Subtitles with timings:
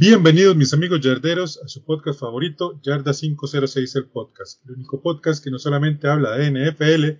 [0.00, 5.42] Bienvenidos mis amigos yarderos a su podcast favorito, Yarda 506 el podcast, el único podcast
[5.42, 7.18] que no solamente habla de NFL,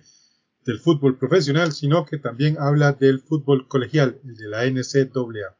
[0.63, 5.57] del fútbol profesional, sino que también habla del fútbol colegial, el de la NCAA.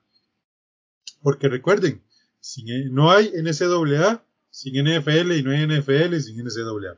[1.21, 2.01] Porque recuerden,
[2.39, 6.97] si no hay NCAA, sin NFL y no hay NFL sin NCAA.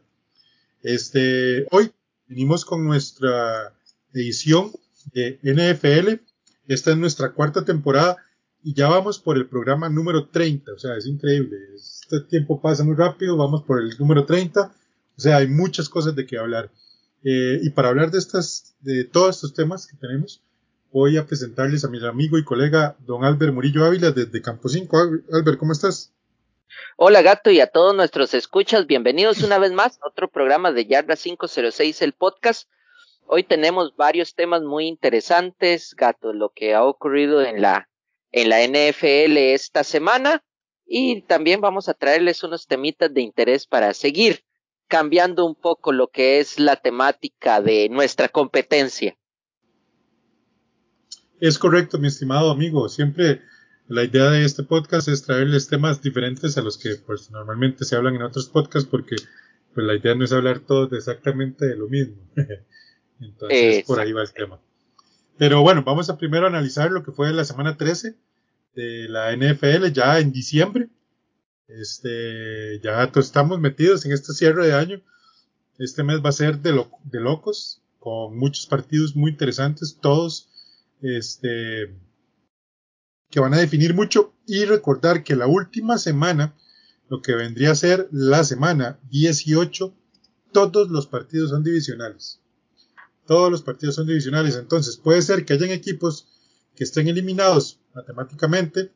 [0.84, 1.92] Este, hoy
[2.28, 3.73] venimos con nuestra
[4.14, 4.72] edición
[5.14, 6.23] de NFL.
[6.67, 8.17] Esta es nuestra cuarta temporada
[8.64, 12.84] y ya vamos por el programa número 30, o sea, es increíble, este tiempo pasa
[12.84, 14.73] muy rápido, vamos por el número 30,
[15.17, 16.72] o sea, hay muchas cosas de qué hablar.
[17.23, 20.42] Eh, y para hablar de estas, de todos estos temas que tenemos,
[20.92, 24.98] voy a presentarles a mi amigo y colega don Albert Murillo Ávila desde Campo 5.
[25.32, 26.14] Albert, ¿cómo estás?
[26.98, 30.86] Hola gato y a todos nuestros escuchas, bienvenidos una vez más a otro programa de
[30.86, 32.70] Yarda 506, el podcast.
[33.26, 37.91] Hoy tenemos varios temas muy interesantes, gato, lo que ha ocurrido en la
[38.32, 40.44] en la NFL esta semana
[40.86, 44.44] y también vamos a traerles unos temitas de interés para seguir
[44.88, 49.17] cambiando un poco lo que es la temática de nuestra competencia.
[51.39, 52.89] Es correcto, mi estimado amigo.
[52.89, 53.42] Siempre
[53.88, 57.95] la idea de este podcast es traerles temas diferentes a los que pues, normalmente se
[57.95, 59.16] hablan en otros podcasts porque
[59.73, 62.17] pues, la idea no es hablar todos exactamente de lo mismo.
[63.22, 64.60] Entonces, por ahí va el tema.
[65.38, 68.16] Pero bueno, vamos a primero analizar lo que fue la semana 13
[68.73, 70.89] de la NFL ya en diciembre.
[71.67, 75.02] Este, ya estamos metidos en este cierre de año.
[75.77, 80.49] Este mes va a ser de, de locos, con muchos partidos muy interesantes, todos
[81.02, 81.95] este,
[83.30, 84.33] que van a definir mucho.
[84.45, 86.55] Y recordar que la última semana,
[87.10, 89.95] lo que vendría a ser la semana 18,
[90.52, 92.42] todos los partidos son divisionales.
[93.26, 94.58] Todos los partidos son divisionales.
[94.58, 96.27] Entonces puede ser que hayan equipos
[96.81, 98.89] que estén eliminados matemáticamente,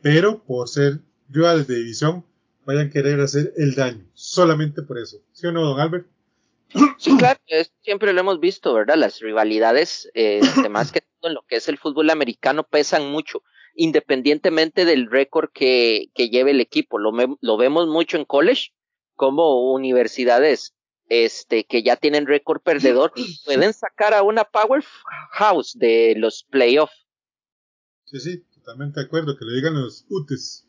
[0.00, 2.24] pero por ser rivales de división
[2.64, 4.06] vayan a querer hacer el daño.
[4.14, 5.16] Solamente por eso.
[5.32, 6.06] ¿Sí o no, don Albert?
[6.96, 7.40] Sí, claro,
[7.82, 8.94] siempre lo hemos visto, ¿verdad?
[8.94, 13.42] Las rivalidades, eh, más que todo en lo que es el fútbol americano, pesan mucho,
[13.74, 17.00] independientemente del récord que, que lleve el equipo.
[17.00, 18.70] Lo, lo vemos mucho en college,
[19.16, 20.72] como universidades
[21.08, 23.12] este, que ya tienen récord perdedor,
[23.44, 27.03] pueden sacar a una powerhouse de los playoffs.
[28.04, 30.66] Sí, sí, totalmente de acuerdo, que le digan los UTES.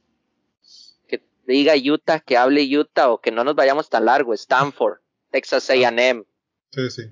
[1.08, 5.00] Que diga Utah, que hable Utah o que no nos vayamos tan largo, Stanford,
[5.32, 6.24] Texas A&M.
[6.72, 7.04] Sí, sí.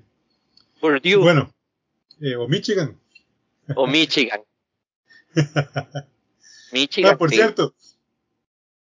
[0.80, 1.16] Purdue.
[1.16, 1.54] Bueno,
[2.20, 3.00] eh, o Michigan.
[3.76, 4.42] O Michigan.
[6.72, 7.12] Michigan.
[7.14, 7.74] Ah, por cierto,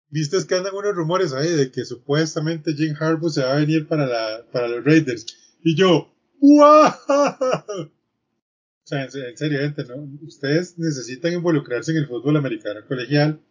[0.10, 3.88] Viste que andan unos rumores ahí de que supuestamente Jim Harbaugh se va a venir
[3.88, 5.26] para, la, para los Raiders.
[5.64, 7.92] Y yo, ¡wow!
[8.88, 10.10] O sea, en, serio, gente, ¿no?
[10.26, 13.42] Ustedes necesitan involucrarse en el fútbol americano colegial.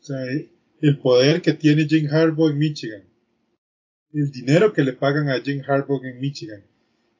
[0.00, 0.24] O sea,
[0.80, 3.04] el poder que tiene Jim Harbaugh en Michigan.
[4.14, 6.64] El dinero que le pagan a Jim Harbaugh en Michigan.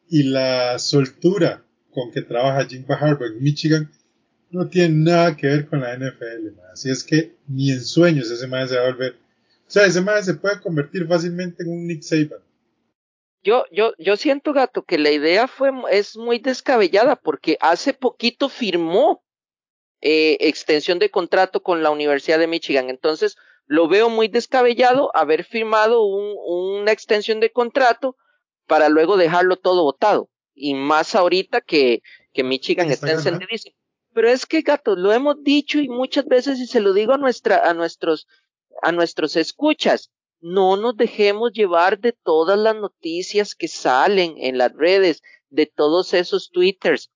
[0.08, 3.90] Y la soltura con que trabaja Jim Harbaugh en Michigan
[4.50, 8.46] no tiene nada que ver con la NFL, así es que ni en sueños ese
[8.46, 9.12] man se va a volver.
[9.12, 12.45] O sea, ese man se puede convertir fácilmente en un Nick Saban.
[13.46, 18.48] Yo, yo, yo siento, gato, que la idea fue, es muy descabellada porque hace poquito
[18.48, 19.22] firmó
[20.00, 22.90] eh, extensión de contrato con la Universidad de Michigan.
[22.90, 28.16] Entonces, lo veo muy descabellado haber firmado un, una extensión de contrato
[28.66, 30.28] para luego dejarlo todo votado.
[30.52, 32.02] Y más ahorita que,
[32.32, 33.76] que Michigan está, está encendidísimo.
[34.12, 37.18] Pero es que, gato, lo hemos dicho y muchas veces, y se lo digo a
[37.18, 38.26] nuestra, a nuestros,
[38.82, 40.10] a nuestros escuchas,
[40.40, 46.14] no nos dejemos llevar de todas las noticias que salen en las redes, de todos
[46.14, 47.10] esos twitters.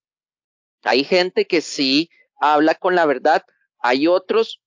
[0.83, 3.45] Hay gente que sí habla con la verdad,
[3.79, 4.61] hay otros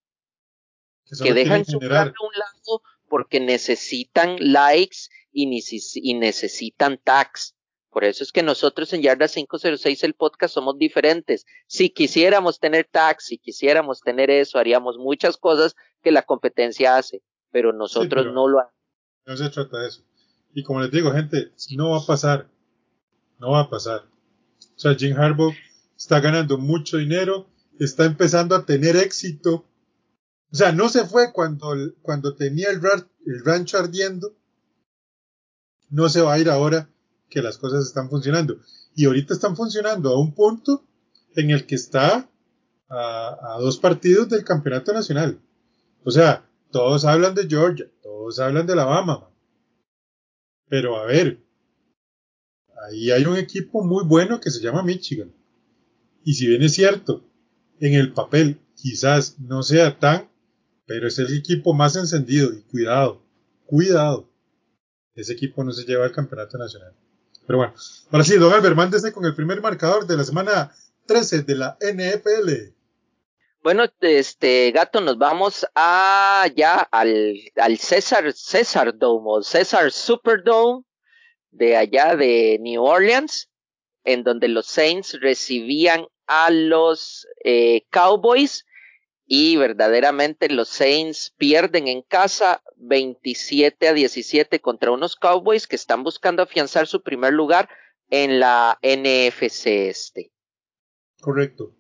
[1.21, 5.47] que, dejan su a un lado porque necesitan likes y,
[5.95, 7.55] y necesitan tags.
[7.89, 11.45] Por eso es que nosotros en Yarda 506 el podcast somos diferentes.
[11.67, 17.21] Si quisiéramos tener tax, si quisiéramos tener eso, haríamos muchas cosas que la competencia hace,
[17.53, 18.73] pero nosotros no lo hacemos.
[19.27, 20.03] No se trata de eso.
[20.53, 22.50] Y como les digo, gente, no va a pasar.
[23.39, 24.01] No va a pasar.
[24.75, 25.53] O sea, Jim Harbaugh
[25.95, 27.47] está ganando mucho dinero,
[27.79, 29.65] está empezando a tener éxito.
[30.51, 32.81] O sea, no se fue cuando, cuando tenía el
[33.25, 34.35] el rancho ardiendo,
[35.89, 36.89] no se va a ir ahora
[37.29, 38.57] que las cosas están funcionando.
[38.95, 40.83] Y ahorita están funcionando a un punto
[41.35, 42.29] en el que está
[42.89, 45.39] a, a dos partidos del campeonato nacional.
[46.03, 49.30] O sea, todos hablan de Georgia, todos hablan de Alabama.
[50.68, 51.40] Pero a ver,
[52.86, 55.31] ahí hay un equipo muy bueno que se llama Michigan.
[56.25, 57.24] Y si bien es cierto,
[57.80, 60.28] en el papel quizás no sea tan,
[60.86, 62.52] pero es el equipo más encendido.
[62.52, 63.22] Y cuidado,
[63.68, 64.28] cuidado.
[65.14, 66.94] Ese equipo no se lleva al campeonato nacional.
[67.46, 67.74] Pero bueno,
[68.10, 70.72] ahora sí, don Albert, mándese con el primer marcador de la semana
[71.06, 72.74] 13 de la NFL.
[73.63, 80.83] Bueno, este gato, nos vamos a ya al, al César César Dome o César Superdome
[81.50, 83.50] de allá de New Orleans,
[84.04, 88.65] en donde los Saints recibían a los eh, Cowboys
[89.25, 96.04] y verdaderamente los Saints pierden en casa 27 a 17 contra unos Cowboys que están
[96.04, 97.69] buscando afianzar su primer lugar
[98.10, 100.33] en la NFC este.
[101.21, 101.77] Correcto.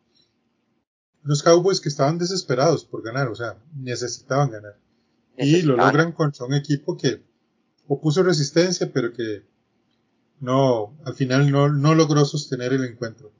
[1.23, 4.77] Los Cowboys que estaban desesperados por ganar, o sea, necesitaban ganar.
[5.37, 5.61] Necesitaban.
[5.61, 7.21] Y lo logran contra un equipo que
[7.87, 9.43] opuso resistencia, pero que
[10.39, 13.31] no, al final no, no logró sostener el encuentro.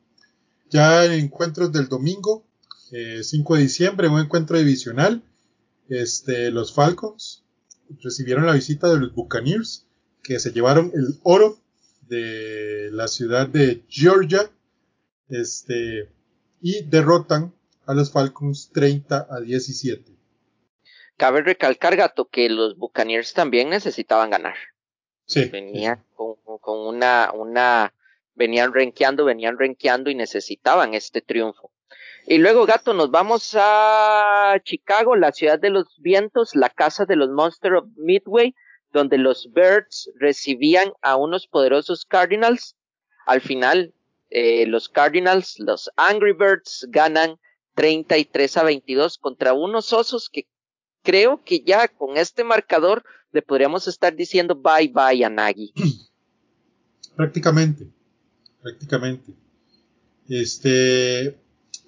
[0.70, 2.46] Ya en encuentros del domingo,
[2.92, 5.24] eh, 5 de diciembre, un encuentro divisional,
[5.90, 7.44] este, los Falcons
[8.02, 9.86] recibieron la visita de los Buccaneers,
[10.24, 11.60] que se llevaron el oro
[12.08, 14.50] de la ciudad de Georgia,
[15.30, 16.10] este,
[16.62, 17.54] y derrotan
[17.86, 20.12] a los Falcons 30 a 17.
[21.18, 24.56] Cabe recalcar, Gato, que los Buccaneers también necesitaban ganar.
[25.26, 25.46] Sí.
[25.46, 27.94] Venía con, con una, una,
[28.36, 31.72] venían renqueando, venían renqueando y necesitaban este triunfo.
[32.26, 37.18] Y luego, gato, nos vamos a Chicago, la ciudad de los vientos, la casa de
[37.18, 38.56] los Monsters of Midway,
[38.94, 42.78] donde los Birds recibían a unos poderosos Cardinals.
[43.26, 43.94] Al final,
[44.30, 47.40] eh, los Cardinals, los Angry Birds, ganan
[47.76, 50.48] 33 a 22 contra unos osos que
[51.04, 55.74] creo que ya con este marcador le podríamos estar diciendo bye bye a Nagy.
[57.16, 57.88] Prácticamente,
[58.62, 59.34] prácticamente.
[60.28, 61.38] Este, eh,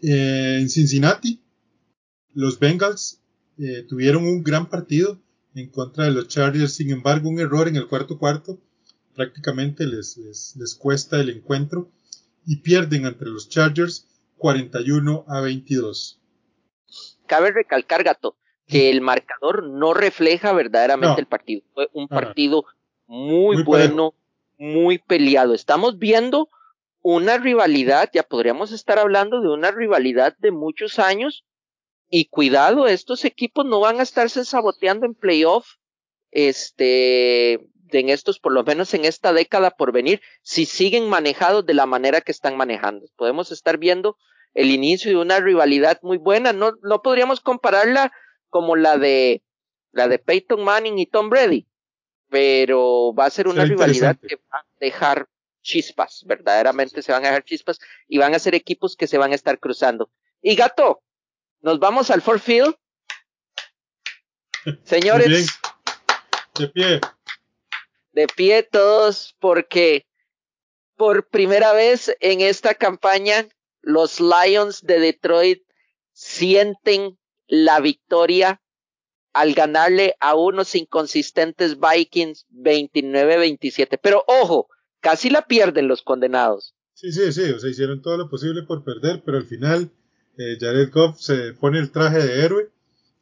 [0.01, 1.41] en Cincinnati,
[2.33, 3.21] los Bengals
[3.57, 5.19] eh, tuvieron un gran partido
[5.55, 8.59] en contra de los Chargers, sin embargo, un error en el cuarto cuarto
[9.15, 11.89] prácticamente les, les, les cuesta el encuentro
[12.45, 14.05] y pierden entre los Chargers
[14.37, 16.19] 41 a 22.
[17.25, 18.37] Cabe recalcar, Gato,
[18.67, 21.19] que el marcador no refleja verdaderamente no.
[21.19, 21.63] el partido.
[21.73, 22.65] Fue un partido
[23.07, 24.15] muy, muy bueno, parejo.
[24.57, 25.53] muy peleado.
[25.53, 26.49] Estamos viendo
[27.01, 31.45] una rivalidad, ya podríamos estar hablando de una rivalidad de muchos años.
[32.09, 35.67] Y cuidado, estos equipos no van a estarse saboteando en playoff,
[36.31, 37.53] este,
[37.91, 41.85] en estos, por lo menos en esta década por venir, si siguen manejados de la
[41.85, 43.05] manera que están manejando.
[43.15, 44.17] Podemos estar viendo
[44.55, 46.53] el inicio de una rivalidad muy buena.
[46.53, 48.11] No, no podríamos compararla
[48.49, 49.43] como la de
[49.91, 51.67] la de Peyton Manning y Tom Brady,
[52.29, 55.29] pero va a ser una rivalidad que va a dejar
[55.61, 59.31] chispas, verdaderamente se van a dejar chispas y van a ser equipos que se van
[59.31, 60.09] a estar cruzando.
[60.41, 61.01] Y gato,
[61.61, 62.75] nos vamos al Ford Field.
[64.83, 65.47] Señores,
[66.59, 67.01] de pie.
[68.11, 70.05] De pie todos porque
[70.95, 73.47] por primera vez en esta campaña
[73.85, 75.63] los Lions de Detroit
[76.11, 78.61] sienten la victoria
[79.33, 83.99] al ganarle a unos inconsistentes Vikings 29-27.
[84.01, 84.67] Pero ojo,
[85.01, 86.73] casi la pierden los condenados.
[86.93, 89.91] Sí, sí, sí, o sea, hicieron todo lo posible por perder, pero al final
[90.37, 92.69] eh, Jared Goff se pone el traje de héroe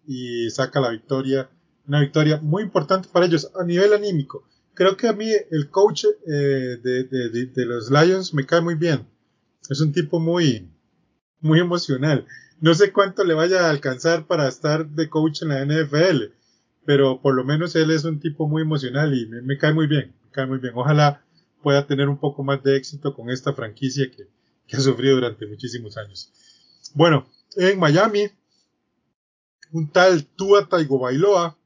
[0.05, 1.49] y saca la victoria,
[1.87, 4.47] una victoria muy importante para ellos a nivel anímico.
[4.75, 9.07] Creo que a mí el coach eh, de, los Lions me cae muy bien.
[9.69, 10.69] Es un tipo muy,
[11.39, 12.25] muy emocional.
[12.59, 16.33] No sé cuánto le vaya a alcanzar para estar de coach en la NFL,
[16.85, 20.13] pero por lo menos él es un tipo muy emocional y me, cae muy bien,
[20.23, 20.73] me cae muy bien.
[20.75, 21.23] Ojalá
[21.61, 24.27] pueda tener un poco más de éxito con esta franquicia que,
[24.67, 26.31] que ha sufrido durante muchísimos años.
[26.93, 28.27] Bueno, en Miami,
[29.71, 31.57] un tal Tua Tagovailoa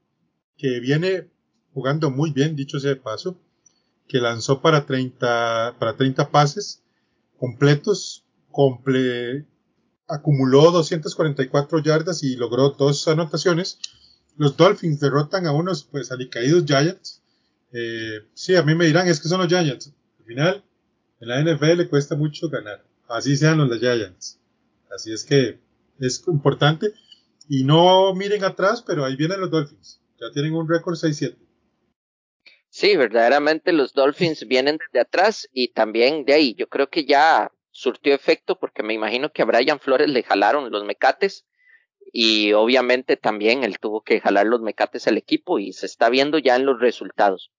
[0.56, 1.28] que viene
[1.72, 3.40] jugando muy bien, dicho sea de paso,
[4.08, 6.82] que lanzó para 30, para 30 pases
[7.38, 9.46] completos, comple
[10.08, 13.78] acumuló 244 yardas y logró dos anotaciones.
[14.36, 17.22] Los Dolphins derrotan a unos pues alicaídos Giants.
[17.72, 19.92] Eh, sí, a mí me dirán, es que son los Giants.
[20.18, 20.64] Al final,
[21.20, 22.82] en la NFL le cuesta mucho ganar.
[23.08, 24.38] Así sean los Giants.
[24.94, 25.60] Así es que
[26.00, 26.92] es importante.
[27.48, 30.00] Y no miren atrás, pero ahí vienen los Dolphins.
[30.20, 31.36] Ya tienen un récord 6-7.
[32.78, 36.54] Sí, verdaderamente los Dolphins vienen desde atrás y también de ahí.
[36.54, 40.70] Yo creo que ya surtió efecto porque me imagino que a Brian Flores le jalaron
[40.70, 41.44] los mecates
[42.12, 46.38] y obviamente también él tuvo que jalar los mecates al equipo y se está viendo
[46.38, 47.50] ya en los resultados.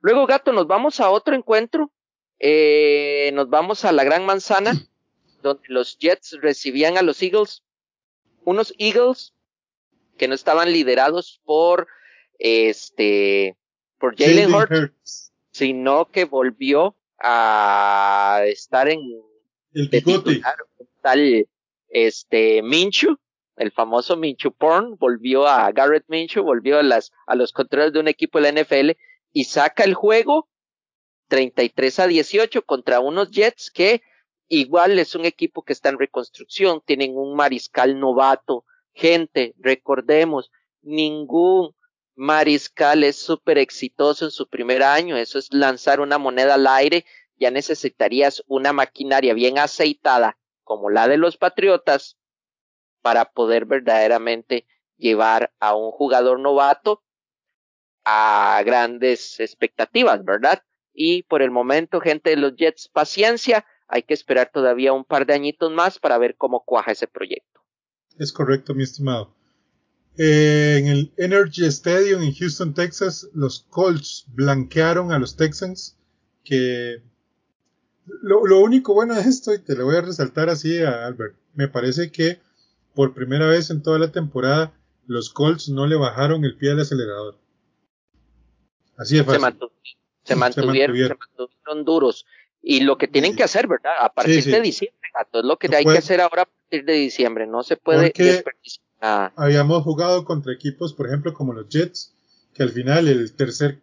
[0.00, 1.92] Luego, gato, nos vamos a otro encuentro.
[2.40, 4.72] Eh, nos vamos a la Gran Manzana,
[5.42, 7.62] donde los Jets recibían a los Eagles.
[8.42, 9.32] Unos Eagles
[10.18, 11.86] que no estaban liderados por
[12.40, 13.56] este
[13.98, 19.00] por Jalen Hurts, sino que volvió a estar en
[19.72, 20.40] el bigote.
[21.02, 21.46] tal
[21.88, 23.18] este Minchu,
[23.56, 28.00] el famoso Minchu Porn, volvió a Garrett Minchu, volvió a las a los controles de
[28.00, 28.90] un equipo de la NFL
[29.32, 30.48] y saca el juego
[31.28, 34.02] 33 a 18 contra unos Jets que
[34.48, 40.50] igual es un equipo que está en reconstrucción, tienen un mariscal novato, gente, recordemos,
[40.82, 41.74] ningún
[42.16, 47.04] mariscal es súper exitoso en su primer año, eso es lanzar una moneda al aire,
[47.38, 52.16] ya necesitarías una maquinaria bien aceitada como la de los Patriotas
[53.02, 57.04] para poder verdaderamente llevar a un jugador novato
[58.04, 60.62] a grandes expectativas, ¿verdad?
[60.92, 65.26] Y por el momento, gente de los Jets, paciencia, hay que esperar todavía un par
[65.26, 67.60] de añitos más para ver cómo cuaja ese proyecto.
[68.18, 69.36] Es correcto, mi estimado.
[70.18, 75.98] Eh, en el Energy Stadium en Houston, Texas, los Colts blanquearon a los Texans,
[76.44, 77.02] que
[78.22, 81.36] lo, lo, único bueno de esto, y te lo voy a resaltar así a Albert,
[81.54, 82.40] me parece que
[82.94, 84.72] por primera vez en toda la temporada
[85.06, 87.36] los Colts no le bajaron el pie al acelerador.
[88.96, 89.40] Así de fácil.
[90.24, 92.26] Se, mantuvieron, se, mantuvieron, duros.
[92.62, 93.92] Y lo que tienen que hacer, ¿verdad?
[94.00, 96.94] A partir de diciembre, gato, es lo que hay que hacer ahora a partir de
[96.94, 97.46] diciembre.
[97.46, 98.85] No se puede desperdiciar.
[99.36, 102.14] Habíamos jugado contra equipos, por ejemplo, como los Jets,
[102.54, 103.80] que al final el tercer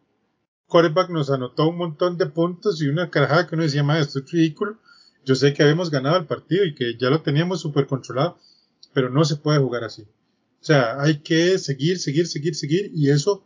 [0.67, 4.19] quarterback nos anotó un montón de puntos y una carajada que uno decía, más esto
[4.19, 4.77] es ridículo.
[5.25, 8.37] Yo sé que habíamos ganado el partido y que ya lo teníamos súper controlado,
[8.93, 10.01] pero no se puede jugar así.
[10.01, 13.45] O sea, hay que seguir, seguir, seguir, seguir y eso,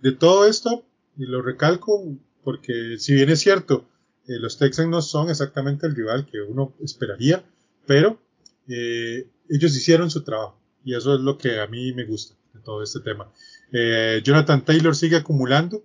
[0.00, 0.84] de todo esto,
[1.16, 3.88] y lo recalco porque si bien es cierto,
[4.28, 7.44] eh, los Texans no son exactamente el rival que uno esperaría,
[7.86, 8.20] pero
[8.68, 12.60] eh, ellos hicieron su trabajo y eso es lo que a mí me gusta de
[12.60, 13.32] todo este tema.
[13.72, 15.84] Eh, Jonathan Taylor sigue acumulando.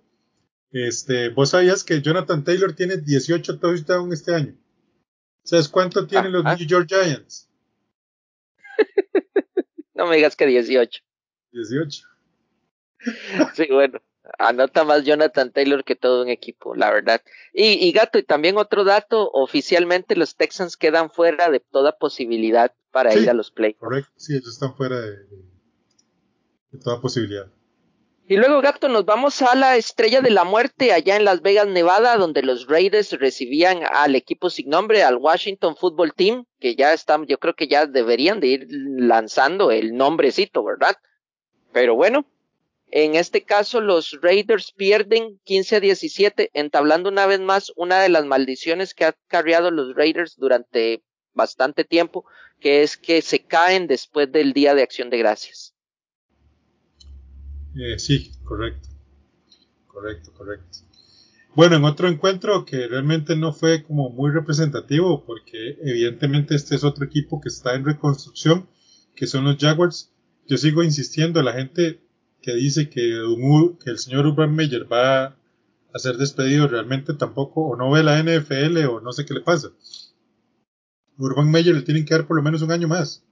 [0.72, 4.56] Este, vos sabías que Jonathan Taylor tiene 18 touchdowns este año.
[5.44, 7.50] ¿Sabes cuánto tienen los New York Giants?
[9.96, 11.02] no me digas que 18.
[11.52, 12.04] 18.
[13.56, 14.00] sí, bueno
[14.38, 17.22] anota más Jonathan Taylor que todo un equipo, la verdad.
[17.54, 22.74] Y, y, Gato, y también otro dato, oficialmente los Texans quedan fuera de toda posibilidad
[22.92, 23.80] para ir a los playoffs.
[23.80, 25.12] Correcto, sí, ellos están fuera de,
[26.72, 27.48] de, toda posibilidad.
[28.28, 31.68] Y luego, Gato, nos vamos a la Estrella de la Muerte, allá en Las Vegas,
[31.68, 36.94] Nevada, donde los Raiders recibían al equipo sin nombre, al Washington Football Team, que ya
[36.94, 40.96] están, yo creo que ya deberían de ir lanzando el nombrecito, ¿verdad?
[41.74, 42.26] Pero bueno,
[42.92, 48.10] en este caso, los Raiders pierden 15 a 17, entablando una vez más una de
[48.10, 51.02] las maldiciones que ha cargado los Raiders durante
[51.34, 52.26] bastante tiempo,
[52.60, 55.74] que es que se caen después del Día de Acción de Gracias.
[57.78, 58.90] Eh, sí, correcto.
[59.88, 60.80] Correcto, correcto.
[61.56, 66.84] Bueno, en otro encuentro que realmente no fue como muy representativo, porque evidentemente este es
[66.84, 68.68] otro equipo que está en reconstrucción,
[69.16, 70.12] que son los Jaguars.
[70.48, 72.02] Yo sigo insistiendo, la gente
[72.42, 73.20] que dice que,
[73.86, 75.38] el señor Urban Meyer va
[75.94, 79.42] a ser despedido realmente tampoco o no ve la NFL o no sé qué le
[79.42, 79.70] pasa.
[81.18, 83.24] Urban Meyer le tienen que dar por lo menos un año más.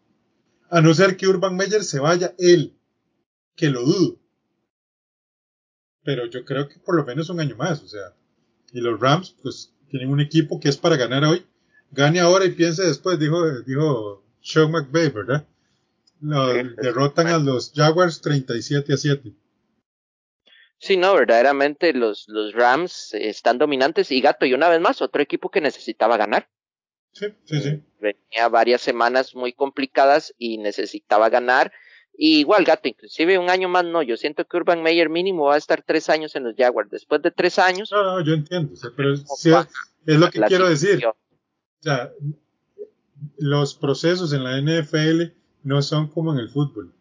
[0.69, 2.77] A no ser que Urban Meyer se vaya él,
[3.55, 4.19] que lo dudo.
[6.03, 8.13] Pero yo creo que por lo menos un año más, o sea.
[8.71, 11.45] Y los Rams, pues, tienen un equipo que es para ganar hoy.
[11.91, 15.47] Gane ahora y piense después, dijo, dijo Sean McVay, ¿verdad?
[16.21, 19.33] Derrotan a los Jaguars 37 a 7.
[20.77, 25.21] Sí, no, verdaderamente los, los Rams están dominantes y Gato, y una vez más, otro
[25.21, 26.49] equipo que necesitaba ganar.
[27.11, 27.83] Sí, sí, sí.
[27.99, 31.73] Venía varias semanas muy complicadas y necesitaba ganar.
[32.17, 34.01] Y igual, Gato, inclusive un año más no.
[34.03, 36.89] Yo siento que Urban Meyer mínimo va a estar tres años en los Jaguars.
[36.89, 37.89] Después de tres años.
[37.91, 38.73] No, no, yo entiendo.
[38.95, 39.23] pero es,
[40.05, 41.05] es lo que quiero decir.
[41.05, 41.15] O
[41.81, 42.11] sea,
[43.37, 46.93] los procesos en la NFL no son como en el fútbol.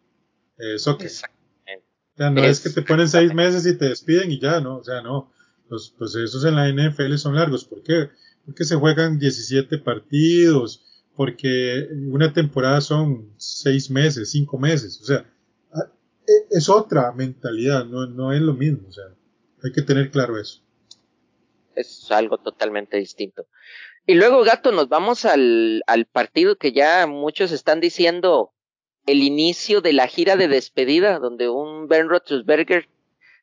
[0.57, 1.07] Eh, soccer.
[1.07, 4.77] O sea, no es que te ponen seis meses y te despiden y ya, ¿no?
[4.77, 5.31] O sea, no.
[5.69, 7.63] Los procesos en la NFL son largos.
[7.63, 8.09] ¿Por qué?
[8.45, 10.83] Porque se juegan 17 partidos,
[11.15, 14.99] porque una temporada son seis meses, cinco meses.
[15.01, 15.25] O sea,
[16.49, 19.05] es otra mentalidad, no, no es lo mismo, o sea,
[19.63, 20.61] hay que tener claro eso.
[21.75, 23.47] Es algo totalmente distinto.
[24.09, 28.51] Y luego, gato, nos vamos al, al partido que ya muchos están diciendo
[29.05, 32.89] el inicio de la gira de despedida, donde un Ben Roethlisberger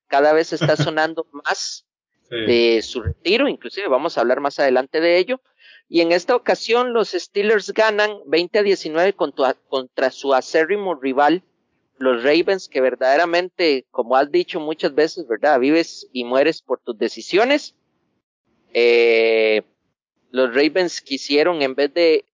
[0.08, 1.86] cada vez está sonando más
[2.30, 5.40] de su retiro, inclusive vamos a hablar más adelante de ello.
[5.88, 11.44] Y en esta ocasión los Steelers ganan 20 a 19 contra, contra su acérrimo rival,
[11.98, 15.60] los Ravens, que verdaderamente, como has dicho muchas veces, ¿verdad?
[15.60, 17.76] Vives y mueres por tus decisiones.
[18.74, 19.62] Eh,
[20.30, 22.24] los Ravens quisieron, en vez de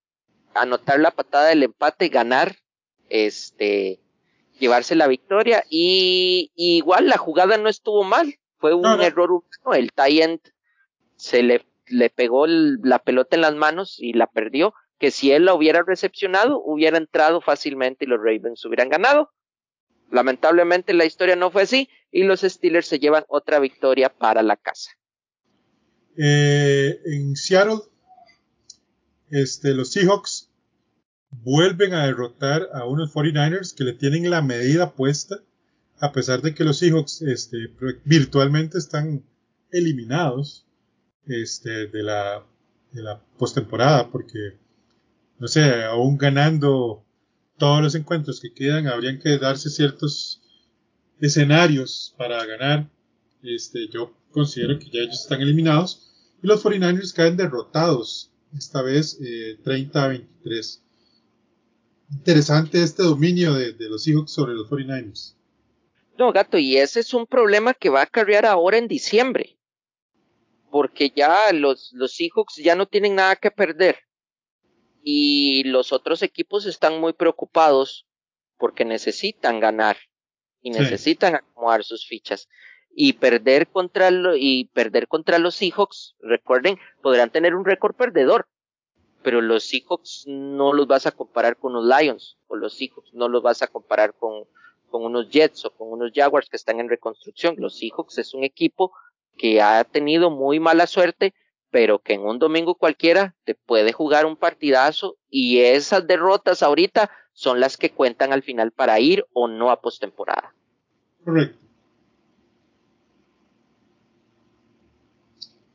[0.54, 2.56] anotar la patada del empate, ganar,
[3.08, 4.00] este,
[4.58, 5.64] llevarse la victoria.
[5.68, 9.74] Y, igual la jugada no estuvo mal, fue un error humano.
[9.74, 10.40] El tie
[11.16, 14.74] se le, le pegó la pelota en las manos y la perdió.
[14.98, 19.32] Que si él la hubiera recepcionado, hubiera entrado fácilmente y los Ravens hubieran ganado.
[20.12, 24.56] Lamentablemente la historia no fue así y los Steelers se llevan otra victoria para la
[24.56, 24.92] casa.
[26.16, 27.80] Eh, en Seattle,
[29.30, 30.50] este, los Seahawks
[31.30, 35.40] vuelven a derrotar a unos 49ers que le tienen la medida puesta,
[36.00, 37.72] a pesar de que los Seahawks este,
[38.04, 39.24] virtualmente están
[39.70, 40.66] eliminados
[41.26, 42.44] este, de la,
[42.92, 44.58] de la postemporada, porque,
[45.38, 47.04] no sé, aún ganando
[47.56, 50.42] todos los encuentros que quedan, habrían que darse ciertos
[51.20, 52.90] escenarios para ganar.
[53.42, 56.10] Este, yo considero que ya ellos están eliminados
[56.42, 59.18] y los 49ers caen derrotados, esta vez
[59.62, 60.82] 30 eh, a 23.
[62.10, 65.34] Interesante este dominio de, los Seahawks sobre los 49ers.
[66.18, 69.56] No, gato, y ese es un problema que va a cargar ahora en diciembre.
[70.70, 73.96] Porque ya los, los Seahawks ya no tienen nada que perder
[75.02, 78.06] y los otros equipos están muy preocupados
[78.56, 79.96] porque necesitan ganar
[80.60, 82.48] y necesitan acomodar sus fichas
[82.94, 88.46] y perder contra y perder contra los Seahawks, recuerden, podrán tener un récord perdedor,
[89.22, 93.28] pero los Seahawks no los vas a comparar con los Lions o los Seahawks no
[93.28, 94.44] los vas a comparar con,
[94.90, 97.54] con unos Jets o con unos Jaguars que están en reconstrucción.
[97.58, 98.92] Los Seahawks es un equipo
[99.38, 101.34] que ha tenido muy mala suerte
[101.72, 107.10] pero que en un domingo cualquiera te puede jugar un partidazo y esas derrotas ahorita
[107.32, 110.54] son las que cuentan al final para ir o no a postemporada.
[111.24, 111.61] Correcto.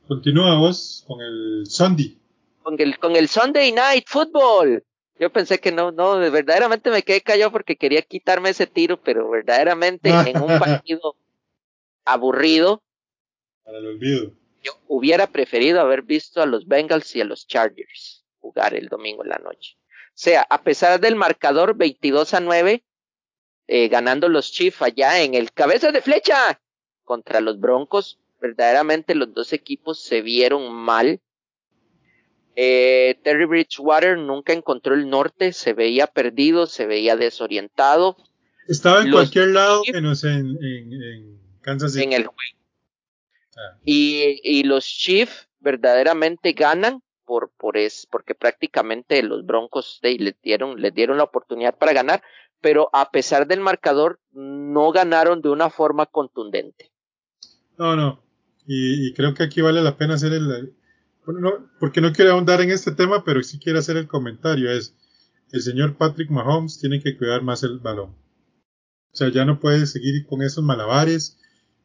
[0.08, 2.18] Continúa vos con el Sunday.
[2.62, 4.82] Con el, con el Sunday Night Football.
[5.20, 9.28] Yo pensé que no, no, verdaderamente me quedé callado porque quería quitarme ese tiro, pero
[9.30, 11.14] verdaderamente en un partido
[12.04, 12.82] aburrido.
[13.64, 18.24] Para el olvido yo hubiera preferido haber visto a los Bengals y a los Chargers
[18.40, 19.76] jugar el domingo en la noche.
[20.08, 22.84] O sea, a pesar del marcador 22 a 9,
[23.68, 26.60] eh, ganando los Chiefs allá en el cabeza de flecha
[27.04, 31.20] contra los Broncos, verdaderamente los dos equipos se vieron mal.
[32.56, 38.16] Eh, Terry Bridgewater nunca encontró el norte, se veía perdido, se veía desorientado.
[38.66, 42.04] Estaba en cualquier lado menos en, en, Kansas City.
[42.04, 42.28] En el
[43.84, 50.80] y, y los Chiefs verdaderamente ganan por, por es, porque prácticamente los Broncos les dieron,
[50.80, 52.22] les dieron la oportunidad para ganar,
[52.60, 56.90] pero a pesar del marcador, no ganaron de una forma contundente.
[57.76, 58.22] No, no.
[58.70, 60.74] Y, creo que aquí vale la pena hacer el.
[61.24, 64.70] Bueno, no, porque no quiero ahondar en este tema, pero sí quiero hacer el comentario:
[64.70, 64.94] es
[65.50, 68.10] el señor Patrick Mahomes tiene que cuidar más el balón.
[68.10, 71.38] O sea, ya no puede seguir con esos malabares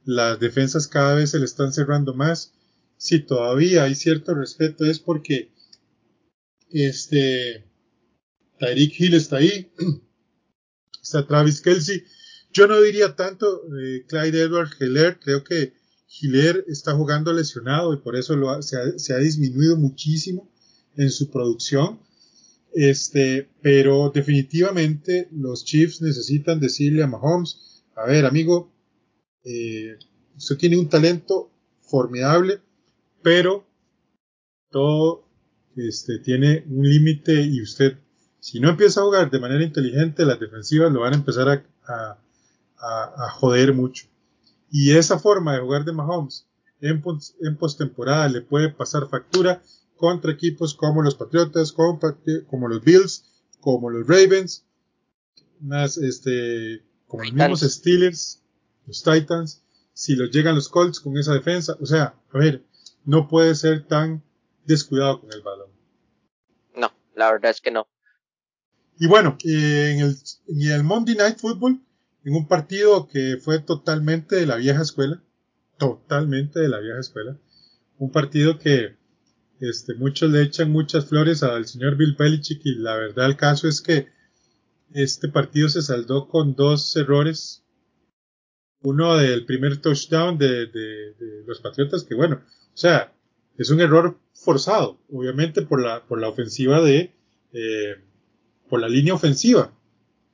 [0.06, 2.54] las defensas cada vez se le están cerrando más.
[2.98, 5.52] Si todavía hay cierto respeto es porque
[6.70, 7.66] este
[8.60, 9.72] Tyreek Hill está ahí,
[11.02, 12.04] está Travis Kelsey.
[12.52, 15.74] Yo no diría tanto eh, Clyde Edward Hiller, creo que
[16.20, 20.50] Hiller está jugando lesionado y por eso lo se, ha, se, ha, disminuido muchísimo
[20.96, 22.00] en su producción.
[22.74, 28.72] Este, pero definitivamente los Chiefs necesitan decirle a Mahomes, a ver amigo,
[29.44, 29.98] eh,
[30.36, 32.60] usted tiene un talento formidable,
[33.22, 33.66] pero
[34.72, 35.28] todo
[35.76, 37.98] este, tiene un límite y usted,
[38.40, 41.64] si no empieza a jugar de manera inteligente, las defensivas lo van a empezar a,
[41.86, 42.18] a,
[42.78, 44.08] a, joder mucho.
[44.76, 46.48] Y esa forma de jugar de Mahomes
[46.82, 47.04] en,
[47.42, 49.62] en postemporada le puede pasar factura
[49.96, 52.00] contra equipos como los Patriotas, como,
[52.48, 53.24] como los Bills,
[53.62, 54.66] como los Ravens,
[55.60, 58.42] más este, como los mismos Steelers,
[58.88, 61.78] los Titans, si los llegan los Colts con esa defensa.
[61.80, 62.66] O sea, a ver,
[63.06, 64.24] no puede ser tan
[64.66, 65.70] descuidado con el balón.
[66.76, 67.88] No, la verdad es que no.
[68.98, 71.80] Y bueno, en, el, en el Monday Night Football,
[72.24, 75.22] en un partido que fue totalmente de la vieja escuela,
[75.78, 77.38] totalmente de la vieja escuela,
[77.98, 78.96] un partido que
[79.60, 83.68] este, muchos le echan muchas flores al señor Bill Belichick y la verdad el caso
[83.68, 84.08] es que
[84.94, 87.64] este partido se saldó con dos errores.
[88.82, 93.14] Uno del primer touchdown de, de, de los Patriotas, que bueno, o sea,
[93.58, 97.14] es un error forzado, obviamente por la, por la ofensiva de,
[97.54, 97.96] eh,
[98.70, 99.72] por la línea ofensiva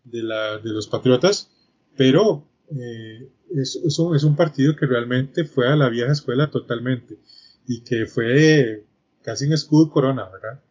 [0.03, 1.51] de, la, de los Patriotas,
[1.97, 6.49] pero eh, es, es, un, es, un, partido que realmente fue a la vieja escuela
[6.51, 7.17] totalmente
[7.67, 8.85] y que fue
[9.21, 10.61] casi un escudo corona, ¿verdad?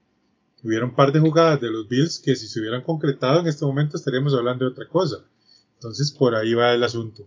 [0.62, 3.64] Hubieron un par de jugadas de los Bills que si se hubieran concretado en este
[3.64, 5.18] momento estaríamos hablando de otra cosa.
[5.74, 7.26] Entonces por ahí va el asunto.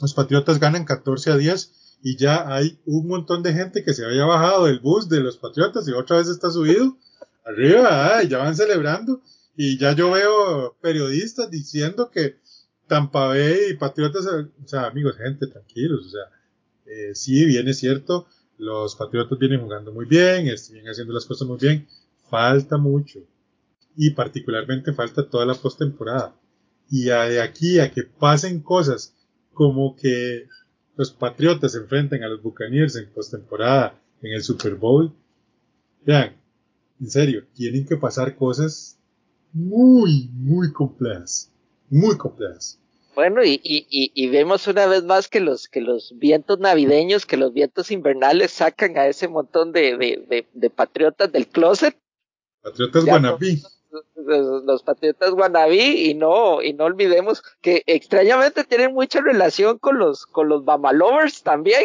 [0.00, 4.04] Los Patriotas ganan 14 a 10 y ya hay un montón de gente que se
[4.04, 6.96] había bajado del bus de los Patriotas y otra vez está subido
[7.44, 9.20] arriba, ah, ya van celebrando
[9.56, 12.38] y ya yo veo periodistas diciendo que
[12.92, 16.20] Tampa Bay y Patriotas, o sea, amigos, gente, tranquilos, o sea,
[16.84, 18.26] eh, sí, bien es cierto,
[18.58, 21.88] los Patriotas vienen jugando muy bien, vienen haciendo las cosas muy bien,
[22.28, 23.20] falta mucho.
[23.96, 26.36] Y particularmente falta toda la postemporada.
[26.90, 29.14] Y de aquí a que pasen cosas
[29.54, 30.46] como que
[30.94, 35.14] los Patriotas se enfrenten a los Buccaneers en postemporada en el Super Bowl,
[36.04, 36.36] vean,
[37.00, 38.98] en serio, tienen que pasar cosas
[39.54, 41.51] muy, muy complejas.
[41.92, 42.80] Muy complejas.
[43.14, 47.36] Bueno, y, y, y, vemos una vez más que los, que los vientos navideños, que
[47.36, 51.94] los vientos invernales sacan a ese montón de, de, de, de patriotas del closet.
[52.62, 53.62] Patriotas guanabí.
[54.16, 59.98] Los, los, patriotas guanabí y no, y no olvidemos que extrañamente tienen mucha relación con
[59.98, 61.84] los, con los Bamalovers también.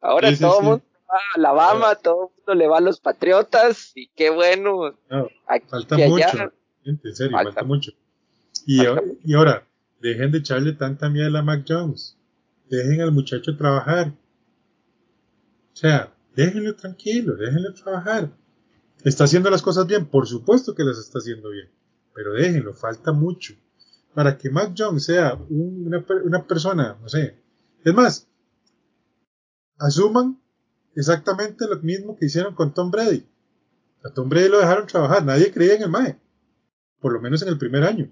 [0.00, 2.82] Ahora sí, sí, todo el mundo va a Alabama, todo el mundo le va a
[2.82, 4.96] los patriotas y qué bueno.
[5.08, 5.28] No,
[5.68, 6.52] falta mucho, allá,
[6.84, 7.90] en serio, falta, falta mucho.
[8.66, 8.84] Y,
[9.34, 9.66] ahora,
[10.00, 12.16] Dejen de echarle tanta miel a Mac Jones.
[12.70, 14.08] Dejen al muchacho trabajar.
[15.72, 18.30] O sea, déjenlo tranquilo, déjenlo trabajar.
[19.04, 20.06] ¿Está haciendo las cosas bien?
[20.06, 21.68] Por supuesto que las está haciendo bien.
[22.14, 23.54] Pero déjenlo, falta mucho.
[24.14, 27.36] Para que Mac Jones sea una, una persona, no sé.
[27.84, 28.26] Es más,
[29.78, 30.40] asuman
[30.94, 33.26] exactamente lo mismo que hicieron con Tom Brady.
[34.02, 36.18] A Tom Brady lo dejaron trabajar, nadie creía en el MAE.
[37.00, 38.10] Por lo menos en el primer año.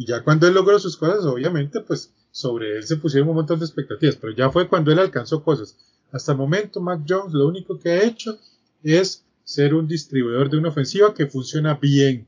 [0.00, 3.58] Y ya cuando él logró sus cosas, obviamente, pues sobre él se pusieron un montón
[3.58, 5.76] de expectativas, pero ya fue cuando él alcanzó cosas.
[6.10, 8.38] Hasta el momento, Mac Jones lo único que ha hecho
[8.82, 12.26] es ser un distribuidor de una ofensiva que funciona bien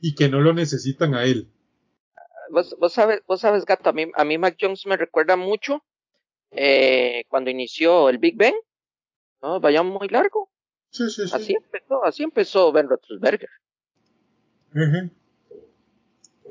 [0.00, 1.48] y que no lo necesitan a él.
[2.52, 5.82] Vos, vos sabes, vos sabes, gato, a mí, a mí Mac Jones me recuerda mucho
[6.52, 8.54] eh, cuando inició el Big Bang,
[9.42, 9.58] ¿no?
[9.58, 10.48] Vayamos muy largo.
[10.90, 11.34] Sí, sí, sí.
[11.34, 13.50] Así empezó, así empezó Ben Roethlisberger.
[14.76, 15.10] Uh -huh.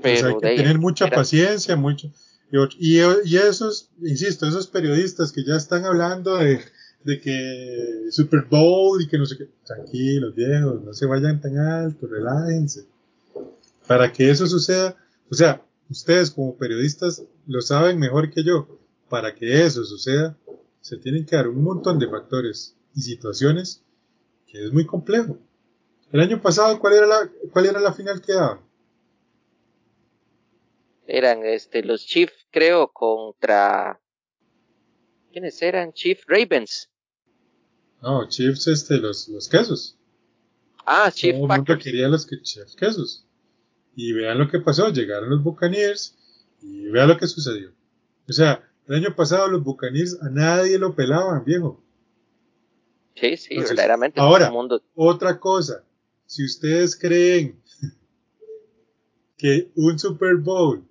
[0.02, 1.16] Pues hay que tener mucha era...
[1.16, 2.12] paciencia, mucho.
[2.78, 6.60] Y, y, esos, insisto, esos periodistas que ya están hablando de,
[7.04, 11.58] de que Super Bowl y que no sé qué, tranquilos viejos, no se vayan tan
[11.58, 12.86] alto, relájense.
[13.88, 14.96] Para que eso suceda,
[15.32, 18.80] o sea, ustedes como periodistas lo saben mejor que yo,
[19.10, 20.38] para que eso suceda,
[20.80, 23.82] se tienen que dar un montón de factores y situaciones
[24.48, 25.40] que es muy complejo.
[26.12, 28.60] El año pasado, ¿cuál era la, cuál era la final que daban?
[31.08, 34.00] Eran este los Chiefs, creo, contra
[35.32, 35.94] ¿quiénes eran?
[35.94, 36.90] Chiefs Ravens.
[38.02, 39.98] No, Chiefs este los los quesos.
[40.86, 43.26] Ah, Chiefs Todo el mundo quería los que, Chiefs quesos.
[43.96, 46.18] Y vean lo que pasó, llegaron los Buccaneers
[46.62, 47.72] y vean lo que sucedió.
[48.28, 51.84] O sea, el año pasado los Buccaneers a nadie lo pelaban, viejo.
[53.16, 54.20] Sí, sí, Entonces, verdaderamente.
[54.20, 54.82] Ahora, mundo...
[54.96, 55.84] otra cosa,
[56.26, 57.62] si ustedes creen
[59.38, 60.84] que un Super Bowl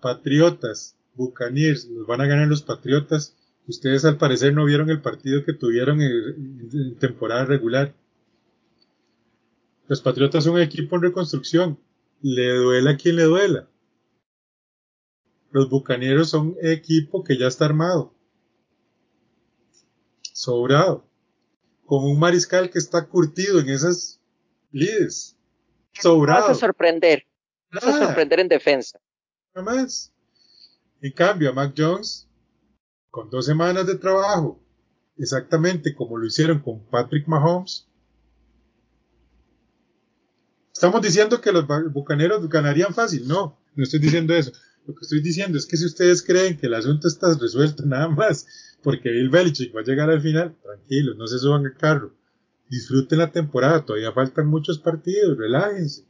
[0.00, 3.36] Patriotas, Buccaneers, los van a ganar los Patriotas.
[3.66, 7.94] Ustedes al parecer no vieron el partido que tuvieron en, en, temporada regular.
[9.88, 11.78] Los Patriotas son un equipo en reconstrucción.
[12.22, 13.68] Le duela a quien le duela.
[15.50, 18.14] Los Bucaneros son equipo que ya está armado.
[20.32, 21.04] Sobrado.
[21.84, 24.20] Con un mariscal que está curtido en esas
[24.72, 25.36] lides.
[25.92, 26.48] Sobrado.
[26.48, 27.26] Vas a sorprender.
[27.70, 29.00] Vas a sorprender en defensa
[29.62, 30.12] más.
[31.00, 32.28] En cambio, a Mac Jones,
[33.10, 34.60] con dos semanas de trabajo,
[35.16, 37.86] exactamente como lo hicieron con Patrick Mahomes,
[40.72, 43.26] estamos diciendo que los bucaneros ganarían fácil.
[43.26, 44.52] No, no estoy diciendo eso.
[44.86, 48.08] Lo que estoy diciendo es que si ustedes creen que el asunto está resuelto nada
[48.08, 48.46] más
[48.82, 52.14] porque Bill Belichick va a llegar al final, tranquilos, no se suban al carro.
[52.68, 56.04] Disfruten la temporada, todavía faltan muchos partidos, relájense.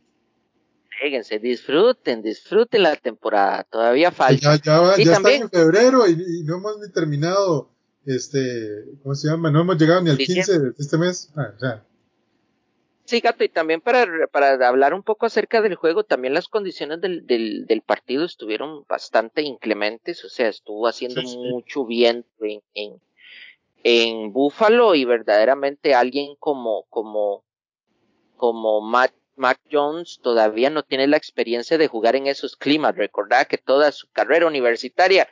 [1.01, 4.57] Fíjense, disfruten, disfruten la temporada, todavía falta.
[4.57, 7.71] Ya, ya, ya también, en febrero y, no hemos ni terminado,
[8.05, 9.51] este, ¿cómo se llama?
[9.51, 11.31] No hemos llegado ni al 15 de este mes.
[11.37, 11.83] Ah,
[13.09, 17.01] Sí, Gato, y también para, para hablar un poco acerca del juego, también las condiciones
[17.01, 23.01] del, del, del partido estuvieron bastante inclementes, o sea, estuvo haciendo mucho viento en, en,
[23.83, 27.45] en Buffalo y verdaderamente alguien como, como,
[28.37, 32.97] como Matt, Mac Jones todavía no tiene la experiencia de jugar en esos climas.
[32.97, 35.29] Recordad que toda su carrera universitaria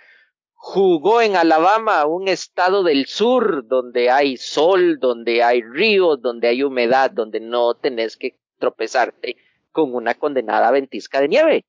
[0.54, 6.62] jugó en Alabama, un estado del sur donde hay sol, donde hay ríos, donde hay
[6.62, 9.36] humedad, donde no tenés que tropezarte
[9.70, 11.64] con una condenada ventisca de nieve.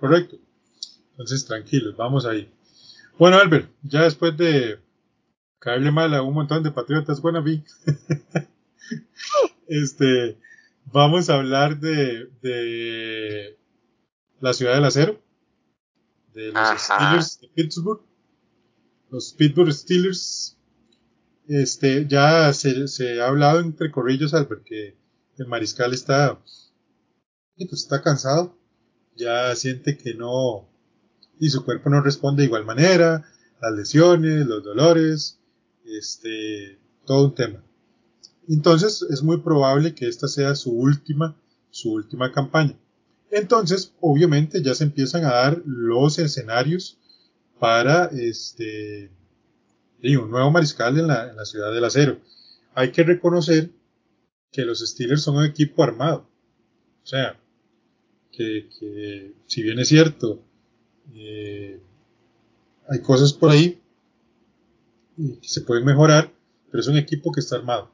[0.00, 0.36] Correcto.
[1.10, 2.50] Entonces, tranquilos, vamos ahí.
[3.18, 4.78] Bueno, Albert, ya después de
[5.58, 7.62] caerle mal a un montón de patriotas wannabe,
[9.68, 10.38] este,
[10.92, 13.58] vamos a hablar de, de
[14.40, 15.22] la ciudad del acero,
[16.34, 18.02] de los Steelers de Pittsburgh.
[19.10, 20.56] Los Pittsburgh Steelers,
[21.48, 24.96] este, ya se, se, ha hablado entre corrillos, Albert, que
[25.38, 26.72] el mariscal está, pues
[27.56, 28.58] está cansado,
[29.16, 30.68] ya siente que no,
[31.38, 33.24] y su cuerpo no responde de igual manera,
[33.60, 35.40] las lesiones, los dolores,
[35.84, 37.62] este, todo un tema.
[38.48, 41.36] Entonces es muy probable que esta sea su última,
[41.70, 42.76] su última campaña.
[43.30, 46.98] Entonces, obviamente ya se empiezan a dar los escenarios
[47.58, 49.10] para este
[50.02, 52.20] un nuevo mariscal en la, ciudad del acero.
[52.74, 53.70] Hay que reconocer
[54.52, 56.28] que los Steelers son un equipo armado.
[57.02, 57.40] O sea,
[58.30, 58.68] que,
[59.46, 60.40] si bien es cierto,
[61.14, 61.80] eh,
[62.88, 63.80] hay cosas por ahí
[65.16, 66.32] que se pueden mejorar,
[66.70, 67.90] pero es un equipo que está armado.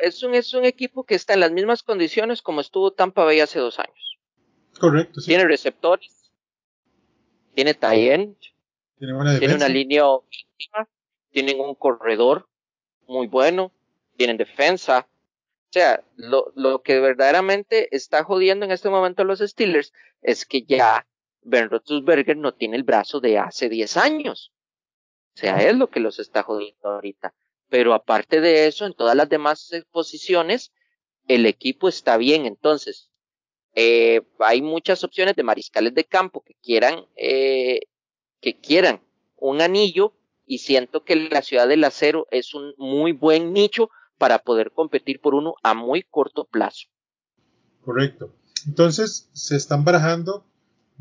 [0.00, 3.40] Es un, es un equipo que está en las mismas condiciones como estuvo Tampa Bay
[3.40, 4.18] hace dos años.
[4.78, 6.32] Correcto, Tiene receptores,
[7.54, 8.36] tiene Tayen,
[8.98, 10.88] tiene, una línea ofensiva,
[11.30, 12.48] tienen un corredor
[13.06, 13.72] muy bueno,
[14.16, 15.06] tienen defensa.
[15.08, 20.44] O sea, lo, lo que verdaderamente está jodiendo en este momento a los Steelers es
[20.44, 21.06] que ya
[21.42, 24.52] Ben Roethlisberger no tiene el brazo de hace 10 años.
[25.34, 27.34] O sea, es lo que los está jodiendo ahorita.
[27.70, 30.72] Pero aparte de eso, en todas las demás posiciones,
[31.28, 32.44] el equipo está bien.
[32.44, 33.10] Entonces,
[33.74, 37.80] eh, hay muchas opciones de mariscales de campo que quieran, eh,
[38.40, 39.00] que quieran
[39.36, 40.12] un anillo
[40.44, 45.20] y siento que la ciudad del acero es un muy buen nicho para poder competir
[45.20, 46.88] por uno a muy corto plazo.
[47.84, 48.34] Correcto.
[48.66, 50.44] Entonces se están barajando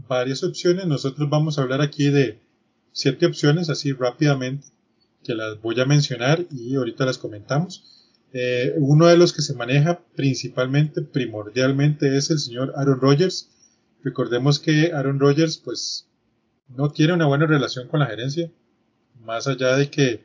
[0.07, 0.85] varias opciones.
[0.85, 2.39] Nosotros vamos a hablar aquí de
[2.91, 4.67] siete opciones así rápidamente
[5.23, 8.07] que las voy a mencionar y ahorita las comentamos.
[8.31, 13.49] Eh, uno de los que se maneja principalmente, primordialmente, es el señor Aaron Rodgers.
[14.03, 16.07] Recordemos que Aaron Rodgers, pues,
[16.67, 18.51] no tiene una buena relación con la gerencia,
[19.23, 20.23] más allá de que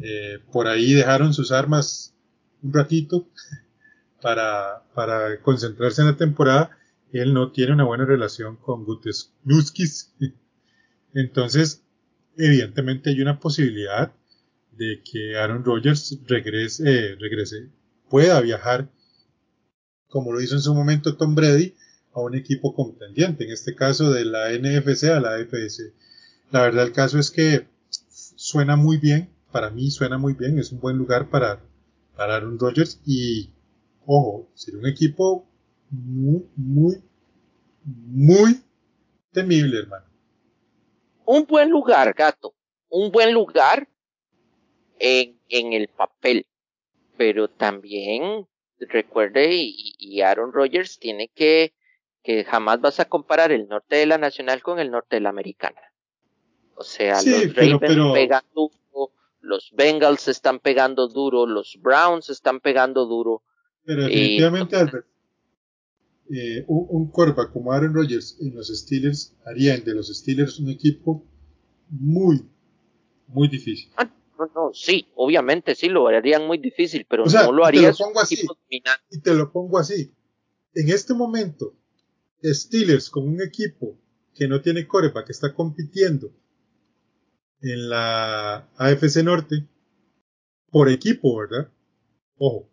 [0.00, 2.14] eh, por ahí dejaron sus armas
[2.62, 3.28] un ratito
[4.20, 6.70] para, para concentrarse en la temporada,
[7.12, 9.32] él no tiene una buena relación con Gutes
[11.14, 11.82] Entonces,
[12.36, 14.12] evidentemente hay una posibilidad
[14.76, 17.70] de que Aaron Rodgers regrese, eh, regrese,
[18.08, 18.90] pueda viajar,
[20.08, 21.74] como lo hizo en su momento Tom Brady,
[22.12, 25.92] a un equipo contendiente, en este caso de la NFC a la AFS.
[26.50, 27.66] La verdad el caso es que
[28.08, 31.60] suena muy bien, para mí suena muy bien, es un buen lugar para,
[32.16, 33.50] para Aaron Rodgers y,
[34.06, 35.46] ojo, sería un equipo
[35.90, 37.02] muy, muy,
[37.84, 38.62] muy
[39.32, 40.06] temible, hermano.
[41.26, 42.54] Un buen lugar, gato,
[42.88, 43.88] un buen lugar
[44.98, 46.46] en, en el papel,
[47.16, 48.46] pero también
[48.78, 51.72] recuerde y, Aaron Rodgers tiene que
[52.22, 55.28] que jamás vas a comparar el norte de la nacional con el norte de la
[55.28, 55.80] americana.
[56.74, 63.06] O sea, los Ravens pegan duro, los Bengals están pegando duro, los Browns están pegando
[63.06, 63.42] duro.
[63.84, 65.06] Pero definitivamente, Albert,
[66.28, 67.10] eh, un, un
[67.52, 71.24] como Aaron Rodgers en los Steelers haría de los Steelers un equipo
[71.88, 72.44] muy,
[73.28, 73.92] muy difícil.
[73.96, 77.92] Ah, no, no, sí, obviamente sí lo harían muy difícil, pero no lo haría.
[77.92, 78.46] Te lo pongo así,
[79.10, 80.12] y te lo pongo así.
[80.74, 81.74] En este momento,
[82.42, 83.98] Steelers con un equipo
[84.34, 86.30] que no tiene coreback, que está compitiendo
[87.60, 89.66] en la AFC Norte
[90.70, 91.72] por equipo, ¿verdad?
[92.36, 92.70] Ojo.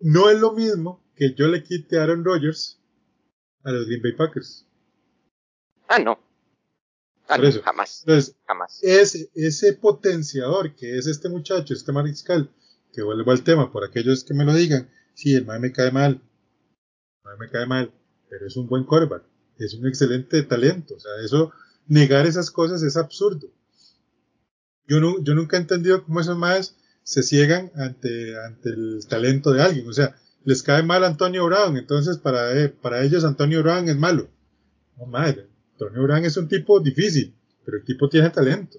[0.00, 2.78] No es lo mismo que yo le quite a Aaron Rodgers
[3.64, 4.66] a los Green Bay Packers.
[5.88, 6.18] Ah, no.
[7.32, 8.04] Ah, jamás.
[8.46, 8.78] jamás.
[8.82, 12.50] Ese, ese potenciador que es este muchacho, este mariscal,
[12.92, 15.90] que vuelvo al tema por aquellos que me lo digan, si el mae me cae
[15.90, 16.20] mal,
[17.24, 17.92] a mí me cae mal,
[18.28, 19.24] pero es un buen quarterback,
[19.58, 21.52] es un excelente talento, o sea, eso,
[21.86, 23.48] negar esas cosas es absurdo.
[24.86, 29.52] Yo, no, yo nunca he entendido cómo esos más se ciegan ante, ante el talento
[29.52, 33.62] de alguien, o sea, les cae mal Antonio Brown, entonces para, eh, para ellos Antonio
[33.62, 34.28] Brown es malo.
[34.98, 38.78] No madre, Antonio Brown es un tipo difícil, pero el tipo tiene talento.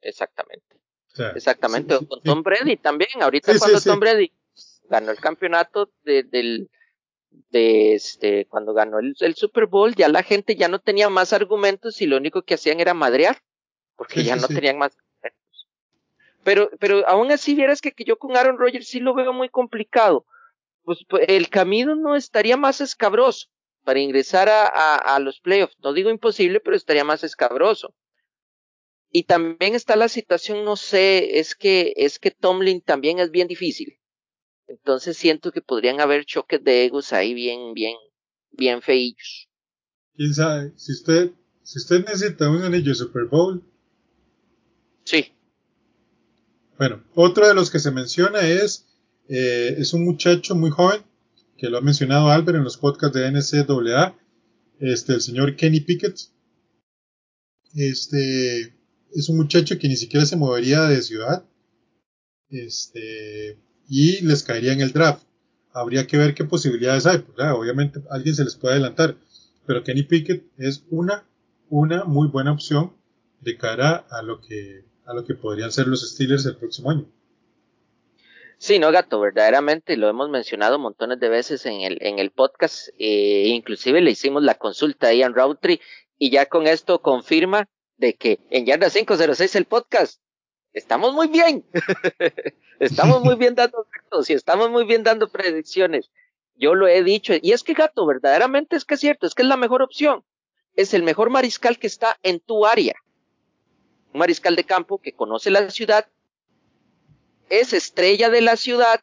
[0.00, 0.70] Exactamente.
[1.34, 4.32] Exactamente, con Tom Brady también, ahorita cuando Tom Brady
[4.88, 6.70] ganó el campeonato de, del,
[7.50, 12.00] de este, cuando ganó el, Super Bowl, ya la gente ya no tenía más argumentos
[12.00, 13.38] y lo único que hacían era madrear,
[13.96, 15.68] porque ya no tenían más argumentos.
[16.44, 19.48] Pero, pero aún así vieras que, que yo con Aaron Rodgers sí lo veo muy
[19.48, 20.24] complicado.
[20.84, 23.48] Pues, pues el camino no estaría más escabroso
[23.90, 25.76] para ingresar a, a, a los playoffs.
[25.82, 27.92] No digo imposible, pero estaría más escabroso.
[29.10, 33.48] Y también está la situación, no sé, es que, es que Tomlin también es bien
[33.48, 33.98] difícil.
[34.68, 37.96] Entonces siento que podrían haber choques de egos ahí bien, bien,
[38.52, 39.48] bien feillos.
[40.14, 41.32] Quién sabe, si usted,
[41.64, 43.60] si usted necesita un anillo Super Bowl.
[45.02, 45.32] Sí.
[46.78, 48.86] Bueno, otro de los que se menciona es,
[49.28, 51.02] eh, es un muchacho muy joven,
[51.60, 54.16] que lo ha mencionado Albert en los podcasts de NCAA,
[54.78, 56.18] este, el señor Kenny Pickett.
[57.74, 58.74] Este,
[59.12, 61.44] es un muchacho que ni siquiera se movería de ciudad.
[62.48, 65.22] Este, y les caería en el draft.
[65.72, 67.18] Habría que ver qué posibilidades hay.
[67.18, 69.18] Pues, obviamente alguien se les puede adelantar.
[69.66, 71.28] Pero Kenny Pickett es una,
[71.68, 72.94] una muy buena opción
[73.42, 77.06] de cara a lo que, a lo que podrían ser los Steelers el próximo año.
[78.62, 82.90] Sí, no, gato, verdaderamente lo hemos mencionado montones de veces en el, en el podcast,
[82.98, 85.80] eh, inclusive le hicimos la consulta a Ian Routry
[86.18, 90.20] y ya con esto confirma de que en Yarda 506 el podcast
[90.74, 91.64] estamos muy bien.
[92.80, 96.10] estamos muy bien dando datos y estamos muy bien dando predicciones.
[96.54, 97.32] Yo lo he dicho.
[97.40, 100.22] Y es que gato, verdaderamente es que es cierto, es que es la mejor opción.
[100.76, 102.94] Es el mejor mariscal que está en tu área.
[104.12, 106.08] Un mariscal de campo que conoce la ciudad,
[107.50, 109.02] es estrella de la ciudad,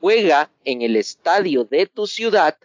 [0.00, 2.56] juega en el estadio de tu ciudad.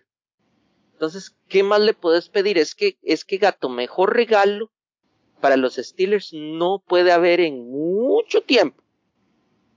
[0.93, 2.57] Entonces, ¿qué más le puedes pedir?
[2.57, 4.71] Es que, es que gato, mejor regalo
[5.41, 8.83] para los Steelers no puede haber en mucho tiempo.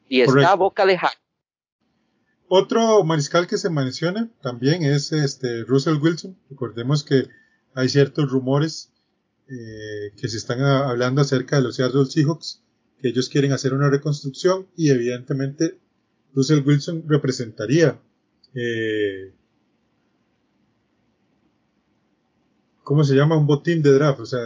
[0.08, 1.18] Y está a boca de jaque.
[2.48, 6.36] Otro mariscal que se menciona también es este Russell Wilson.
[6.50, 7.28] Recordemos que
[7.74, 8.92] hay ciertos rumores
[9.48, 12.62] eh, que se están hablando acerca de los Seattle Seahawks,
[13.00, 15.78] que ellos quieren hacer una reconstrucción y evidentemente
[16.34, 18.00] Russell Wilson representaría
[18.54, 19.32] eh,
[22.90, 23.36] ¿cómo se llama?
[23.36, 24.18] Un botín de draft.
[24.18, 24.40] O sea,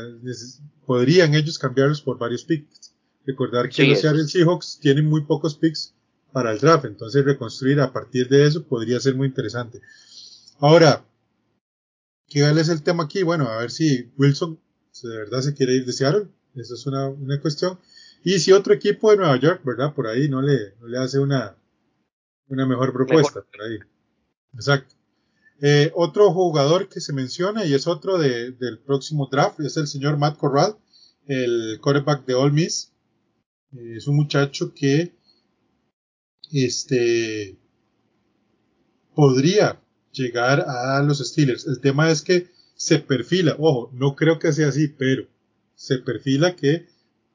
[0.84, 2.92] podrían ellos cambiarlos por varios picks.
[3.24, 5.94] Recordar que los Seattle Seahawks tienen muy pocos picks
[6.30, 9.80] para el draft, entonces reconstruir a partir de eso podría ser muy interesante.
[10.58, 11.06] Ahora,
[12.28, 13.22] ¿qué es el tema aquí?
[13.22, 14.60] Bueno, a ver si Wilson
[15.02, 16.28] de verdad se quiere ir de Seattle.
[16.54, 17.78] Esa es una, una cuestión.
[18.24, 19.94] Y si otro equipo de Nueva York, ¿verdad?
[19.94, 21.56] Por ahí no le, no le hace una,
[22.48, 23.42] una mejor propuesta.
[23.42, 23.78] Por ahí.
[24.54, 24.94] Exacto.
[25.60, 29.86] Eh, otro jugador que se menciona y es otro de, del próximo draft es el
[29.86, 30.76] señor Matt Corral,
[31.26, 32.92] el quarterback de All Miss.
[33.72, 35.12] Eh, es un muchacho que
[36.50, 37.58] este
[39.14, 39.80] podría
[40.12, 41.66] llegar a los Steelers.
[41.66, 45.26] El tema es que se perfila, ojo, no creo que sea así, pero
[45.74, 46.86] se perfila que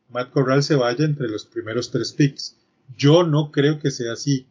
[0.10, 2.58] Matt Corral se vaya entre los primeros tres picks.
[2.98, 4.48] Yo no creo que sea así.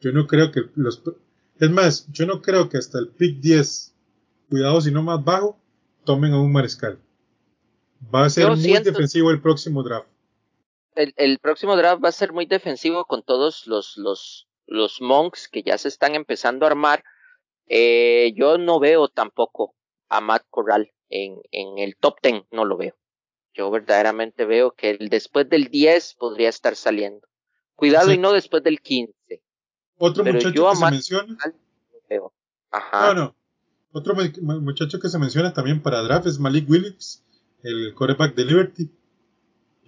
[0.00, 1.02] Yo no creo que los
[1.58, 3.94] es más, yo no creo que hasta el pick 10,
[4.50, 5.58] cuidado si no más bajo,
[6.04, 6.98] tomen a un mariscal.
[8.14, 10.08] Va a ser muy defensivo el próximo draft.
[10.94, 15.48] El, el, próximo draft va a ser muy defensivo con todos los, los, los monks
[15.48, 17.04] que ya se están empezando a armar.
[17.68, 19.74] Eh, yo no veo tampoco
[20.08, 22.94] a Matt Corral en, en el top 10, no lo veo.
[23.56, 27.26] Yo verdaderamente veo que el, después del 10 podría estar saliendo.
[27.74, 29.14] Cuidado y no después del 15.
[29.98, 31.38] Otro muchacho que se menciona.
[32.70, 33.14] Ajá.
[33.14, 33.36] No,
[33.92, 37.24] Otro muchacho que se menciona también para draft es Malik Williams,
[37.62, 38.90] el quarterback de Liberty.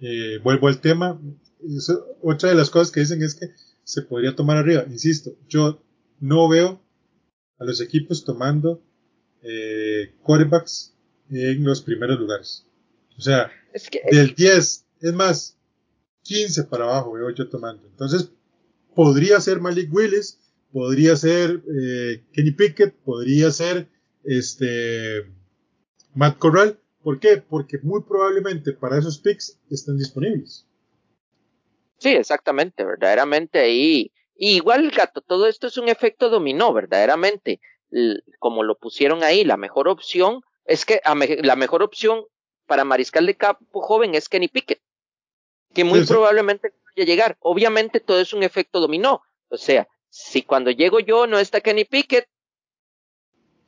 [0.01, 1.19] Eh, vuelvo al tema.
[2.23, 3.47] otra de las cosas que dicen es que
[3.83, 4.85] se podría tomar arriba.
[4.87, 5.83] Insisto, yo
[6.19, 6.81] no veo
[7.59, 8.81] a los equipos tomando
[9.43, 10.95] eh, quarterbacks
[11.29, 12.65] en los primeros lugares.
[13.17, 13.51] O sea,
[14.11, 15.57] del 10, es más,
[16.23, 17.87] 15 para abajo veo yo tomando.
[17.87, 18.31] Entonces,
[18.95, 20.39] podría ser Malik Willis,
[20.71, 23.87] podría ser eh, Kenny Pickett, podría ser
[24.23, 25.25] este
[26.13, 26.79] Matt Corral.
[27.01, 27.37] ¿Por qué?
[27.37, 30.65] Porque muy probablemente para esos picks estén disponibles.
[31.97, 34.11] Sí, exactamente, verdaderamente ahí.
[34.35, 37.59] Y igual, gato, todo esto es un efecto dominó, verdaderamente.
[38.39, 41.01] Como lo pusieron ahí, la mejor opción es que
[41.41, 42.23] la mejor opción
[42.69, 44.79] para mariscal de campo joven es Kenny Pickett,
[45.73, 47.37] que muy probablemente vaya a llegar.
[47.39, 49.23] Obviamente todo es un efecto dominó.
[49.49, 52.27] O sea, si cuando llego yo no está Kenny Pickett,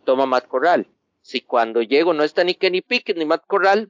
[0.06, 0.88] toma Matt Corral.
[1.22, 3.90] Si cuando llego no está ni Kenny Pickett ni Matt Corral,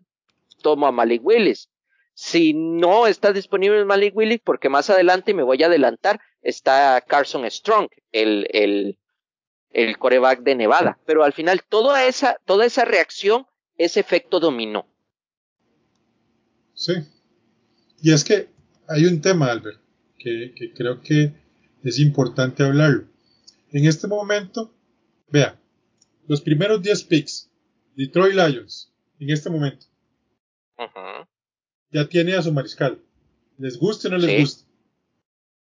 [0.62, 1.70] toma Malik Willis.
[2.14, 7.50] Si no está disponible Malik Willis, porque más adelante me voy a adelantar, está Carson
[7.52, 8.98] Strong, el, el,
[9.72, 11.00] el coreback de Nevada.
[11.06, 13.46] Pero al final toda esa, toda esa reacción
[13.78, 14.86] es efecto dominó.
[16.82, 16.94] Sí.
[18.02, 18.50] Y es que
[18.88, 19.80] hay un tema, Albert,
[20.18, 21.32] que, que creo que
[21.84, 23.08] es importante hablarlo.
[23.72, 24.74] En este momento,
[25.30, 25.62] vea,
[26.28, 27.52] los primeros 10 picks,
[27.96, 29.86] Detroit Lions, en este momento,
[31.92, 33.00] ya tiene a su mariscal.
[33.60, 34.66] ¿Les guste o no les guste?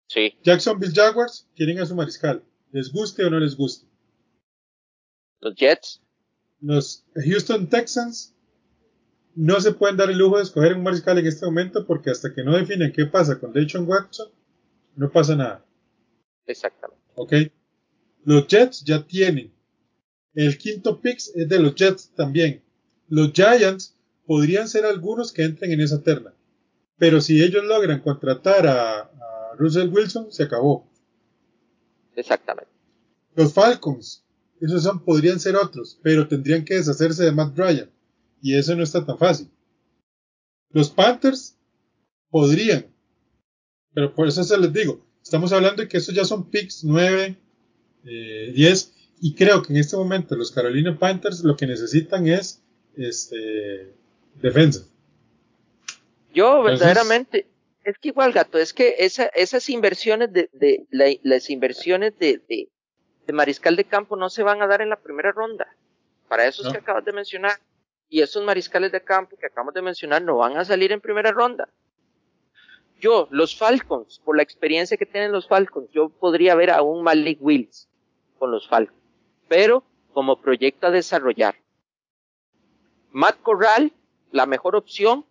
[0.06, 0.38] Sí.
[0.42, 2.42] Jacksonville Jaguars tienen a su mariscal.
[2.72, 3.86] ¿Les guste o no les guste?
[5.40, 6.00] Los Jets.
[6.62, 8.34] Los Houston Texans
[9.34, 12.32] no se pueden dar el lujo de escoger un mariscal en este momento porque hasta
[12.34, 14.28] que no definen qué pasa con Deshaun Watson,
[14.96, 15.64] no pasa nada.
[16.46, 17.02] Exactamente.
[17.14, 17.32] Ok.
[18.24, 19.52] Los Jets ya tienen.
[20.34, 22.62] El quinto pick es de los Jets también.
[23.08, 26.34] Los Giants podrían ser algunos que entren en esa terna.
[26.98, 29.10] Pero si ellos logran contratar a,
[29.58, 30.88] Russell Wilson, se acabó.
[32.14, 32.70] Exactamente.
[33.34, 34.24] Los Falcons,
[34.60, 37.90] esos son, podrían ser otros, pero tendrían que deshacerse de Matt Ryan.
[38.42, 39.50] Y eso no está tan fácil.
[40.70, 41.56] Los Panthers
[42.30, 42.86] podrían.
[43.92, 47.36] Pero por eso se les digo, estamos hablando de que esos ya son picks 9,
[48.02, 48.04] 10.
[48.04, 52.62] Eh, y creo que en este momento los Carolina Panthers lo que necesitan es
[52.96, 53.94] este,
[54.40, 54.86] defensa.
[56.32, 57.46] Yo verdaderamente,
[57.84, 62.68] es que igual gato, es que esa, esas inversiones de, de las inversiones de, de,
[63.32, 65.68] mariscal de campo no se van a dar en la primera ronda.
[66.28, 67.60] Para esos que acabas de mencionar.
[68.10, 71.30] Y esos mariscales de campo que acabamos de mencionar no van a salir en primera
[71.30, 71.68] ronda.
[73.00, 77.02] Yo, los Falcons, por la experiencia que tienen los Falcons, yo podría ver a un
[77.02, 77.88] Malik Wills
[78.38, 79.00] con los Falcons.
[79.48, 81.54] Pero como proyecto a desarrollar.
[83.12, 83.92] Matt Corral,
[84.32, 85.24] la mejor opción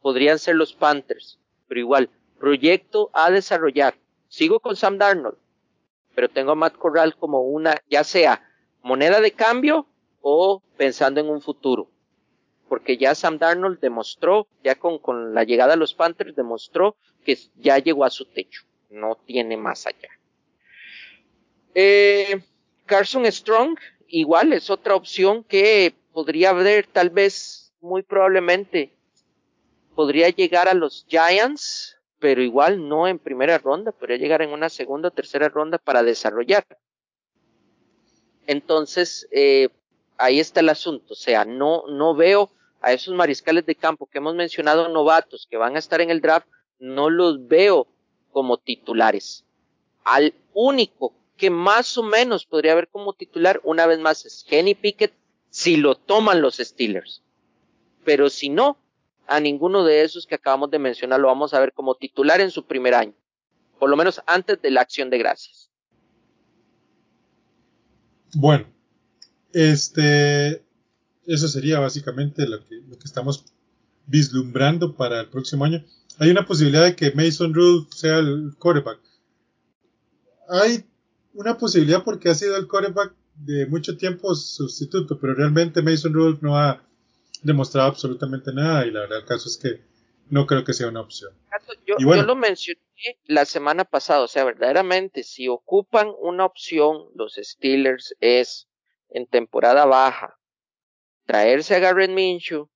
[0.00, 3.94] podrían ser los Panthers, pero igual, proyecto a desarrollar.
[4.28, 5.36] Sigo con Sam Darnold,
[6.14, 8.42] pero tengo a Matt Corral como una, ya sea
[8.82, 9.86] moneda de cambio
[10.22, 11.88] o pensando en un futuro.
[12.72, 17.36] Porque ya Sam Darnold demostró, ya con, con la llegada de los Panthers, demostró que
[17.56, 18.62] ya llegó a su techo.
[18.88, 20.08] No tiene más allá.
[21.74, 22.40] Eh,
[22.86, 28.96] Carson Strong, igual es otra opción que podría haber tal vez, muy probablemente,
[29.94, 34.70] podría llegar a los Giants, pero igual no en primera ronda, podría llegar en una
[34.70, 36.64] segunda o tercera ronda para desarrollar.
[38.46, 39.68] Entonces, eh,
[40.16, 42.50] ahí está el asunto, o sea, no, no veo
[42.82, 46.20] a esos mariscales de campo que hemos mencionado novatos que van a estar en el
[46.20, 47.86] draft, no los veo
[48.32, 49.44] como titulares.
[50.04, 54.74] Al único que más o menos podría haber como titular, una vez más, es Kenny
[54.74, 55.12] Pickett,
[55.50, 57.22] si lo toman los Steelers.
[58.04, 58.76] Pero si no,
[59.26, 62.50] a ninguno de esos que acabamos de mencionar lo vamos a ver como titular en
[62.50, 63.14] su primer año,
[63.78, 65.70] por lo menos antes de la acción de gracias.
[68.34, 68.66] Bueno,
[69.52, 70.64] este,
[71.26, 73.44] eso sería básicamente lo que, lo que estamos
[74.06, 75.84] vislumbrando para el próximo año.
[76.18, 79.00] Hay una posibilidad de que Mason Rudolph sea el quarterback.
[80.48, 80.84] Hay
[81.34, 86.42] una posibilidad porque ha sido el quarterback de mucho tiempo sustituto, pero realmente Mason Rudolph
[86.42, 86.82] no ha
[87.42, 89.80] demostrado absolutamente nada y la verdad el caso es que
[90.28, 91.32] no creo que sea una opción.
[91.86, 92.80] Yo, yo lo mencioné
[93.26, 98.68] la semana pasada, o sea, verdaderamente si ocupan una opción los Steelers es
[99.10, 100.38] en temporada baja
[101.24, 102.68] traerse a Garrett Minshew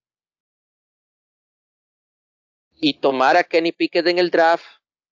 [2.74, 4.64] y tomar a Kenny Pickett en el draft,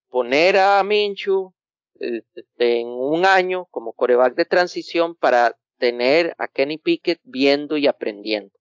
[0.09, 1.55] poner a Minshew
[1.95, 7.87] este, en un año como coreback de transición para tener a Kenny Pickett viendo y
[7.87, 8.53] aprendiendo.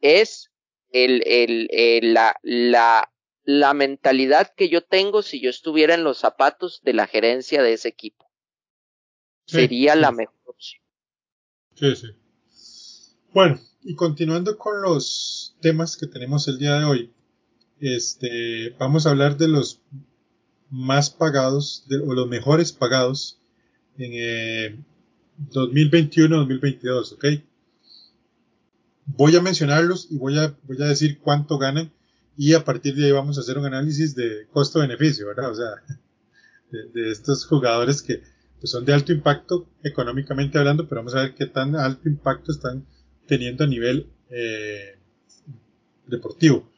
[0.00, 0.50] Es
[0.90, 3.12] el, el, la, la,
[3.44, 7.72] la mentalidad que yo tengo si yo estuviera en los zapatos de la gerencia de
[7.72, 8.30] ese equipo.
[9.46, 10.82] Sería la mejor opción.
[11.74, 12.08] Sí, sí.
[13.32, 13.58] Bueno,
[13.88, 17.10] y continuando con los temas que tenemos el día de hoy,
[17.80, 19.80] este, vamos a hablar de los
[20.68, 23.40] más pagados o los mejores pagados
[23.96, 24.84] en
[25.50, 27.24] 2021-2022, ¿ok?
[29.06, 31.90] Voy a mencionarlos y voy a, voy a decir cuánto ganan
[32.36, 35.50] y a partir de ahí vamos a hacer un análisis de costo-beneficio, ¿verdad?
[35.50, 35.70] O sea,
[36.92, 38.20] de, estos jugadores que
[38.60, 42.52] pues, son de alto impacto económicamente hablando, pero vamos a ver qué tan alto impacto
[42.52, 42.84] están
[43.28, 44.98] teniendo a nivel eh,
[46.06, 46.68] deportivo.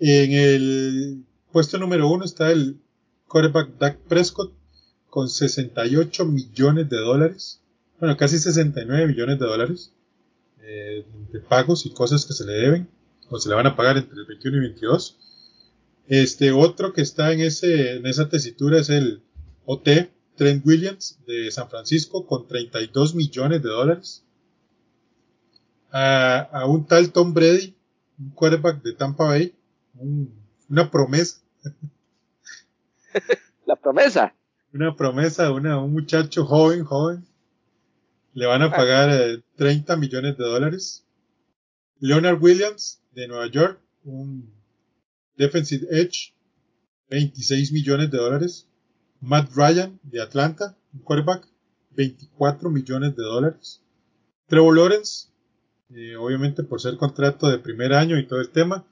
[0.00, 2.80] En el puesto número uno está el
[3.28, 4.52] quarterback Dak Prescott
[5.08, 7.60] con 68 millones de dólares,
[8.00, 9.92] bueno, casi 69 millones de dólares
[10.62, 12.88] eh, de pagos y cosas que se le deben
[13.30, 15.16] o se le van a pagar entre el 21 y 22.
[16.08, 19.22] Este otro que está en, ese, en esa tesitura es el
[19.64, 19.88] OT
[20.36, 24.23] Trent Williams de San Francisco con 32 millones de dólares.
[25.96, 27.72] A, un tal Tom Brady,
[28.18, 29.54] un quarterback de Tampa Bay,
[30.68, 31.40] una promesa.
[33.66, 34.34] La promesa.
[34.72, 37.24] Una promesa, una, un muchacho joven, joven.
[38.32, 38.70] Le van a ah.
[38.72, 41.06] pagar 30 eh, millones de dólares.
[42.00, 44.52] Leonard Williams de Nueva York, un
[45.36, 46.34] defensive edge,
[47.08, 48.66] 26 millones de dólares.
[49.20, 51.46] Matt Ryan de Atlanta, un quarterback,
[51.92, 53.80] 24 millones de dólares.
[54.48, 55.28] Trevor Lawrence,
[55.94, 58.84] eh, obviamente por ser contrato de primer año y todo el tema,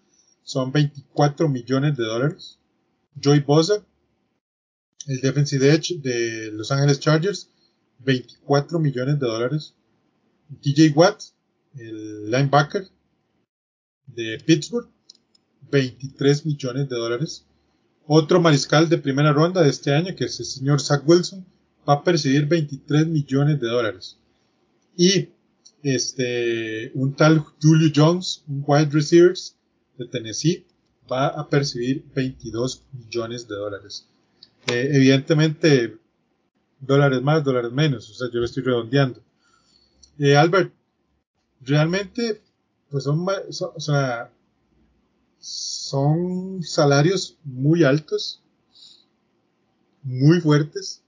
[0.44, 2.59] son 24 millones de dólares.
[3.20, 3.84] Joy Bosa,
[5.09, 7.50] el defensive edge de Los Angeles Chargers,
[7.98, 9.74] 24 millones de dólares.
[10.61, 11.22] TJ Watt,
[11.76, 12.86] el linebacker
[14.07, 14.88] de Pittsburgh,
[15.70, 17.46] 23 millones de dólares.
[18.07, 21.46] Otro mariscal de primera ronda de este año, que es el señor Zach Wilson,
[21.88, 24.18] va a percibir 23 millones de dólares.
[24.96, 25.30] Y
[25.83, 29.35] este, un tal Julio Jones, un wide receiver
[29.99, 30.66] de Tennessee,
[31.11, 34.07] va a percibir 22 millones de dólares.
[34.68, 35.99] Eh, evidentemente,
[36.80, 39.20] dólares más, dólares menos, o sea, yo lo estoy redondeando.
[40.18, 40.72] Eh, Albert,
[41.61, 42.41] realmente,
[42.91, 44.30] pues son, o sea,
[45.39, 48.43] son salarios muy altos,
[50.03, 51.03] muy fuertes,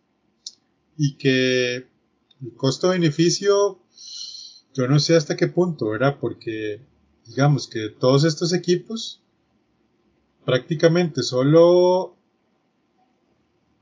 [0.96, 3.80] y que el costo-beneficio,
[4.74, 6.18] yo no sé hasta qué punto, ¿verdad?
[6.20, 6.80] Porque,
[7.26, 9.22] digamos que todos estos equipos,
[10.44, 12.16] prácticamente solo,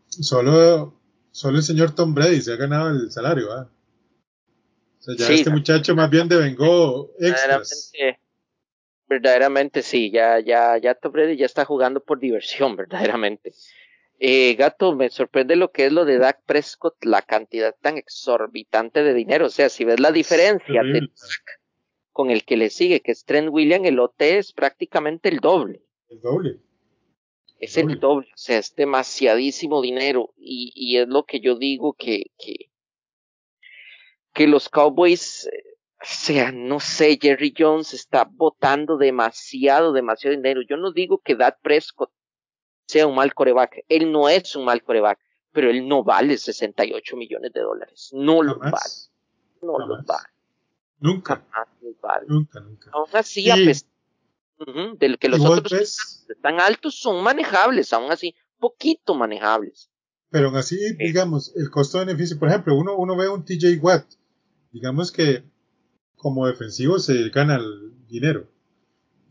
[0.09, 0.95] solo,
[1.31, 3.69] solo el señor Tom Brady se ha ganado el salario, ¿verdad?
[5.01, 7.91] O sea, ya este muchacho más bien devengó extras
[9.13, 13.53] verdaderamente sí, ya, ya, ya Tom Brady ya está jugando por diversión, verdaderamente.
[14.25, 19.03] Eh, Gato, me sorprende lo que es lo de Dak Prescott, la cantidad tan exorbitante
[19.03, 19.47] de dinero.
[19.47, 21.11] O sea, si ves la diferencia de
[22.13, 25.83] con el que le sigue, que es Trent William, el OT es prácticamente el doble.
[26.09, 26.61] El doble.
[27.59, 30.33] Es el doble, o sea, es demasiadísimo dinero.
[30.37, 32.71] Y, y es lo que yo digo que, que,
[34.33, 35.65] que los Cowboys eh,
[36.01, 40.63] o sea, no sé, Jerry Jones está botando demasiado, demasiado dinero.
[40.63, 42.13] Yo no digo que Dad Prescott
[42.87, 43.85] sea un mal coreback.
[43.89, 45.19] Él no es un mal coreback,
[45.53, 48.11] pero él no vale 68 millones de dólares.
[48.13, 48.75] No lo vale.
[49.61, 50.29] No lo vale.
[51.01, 51.45] Nunca.
[52.27, 52.91] Nunca, nunca.
[52.93, 53.89] Aún así, a pesar
[54.99, 59.91] de que los otros están altos, son manejables, aún así, poquito manejables.
[60.31, 64.07] Pero aún así, digamos, el costo-beneficio, por ejemplo, uno, uno ve un TJ Watt,
[64.71, 65.45] digamos que
[66.17, 68.49] como defensivo se gana el dinero.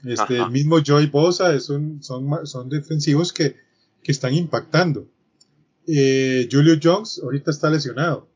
[0.04, 3.56] Este, el mismo Joy Bosa son, son defensivos que,
[4.04, 5.08] que están impactando.
[5.88, 8.30] Eh, Julio Jones ahorita está lesionado.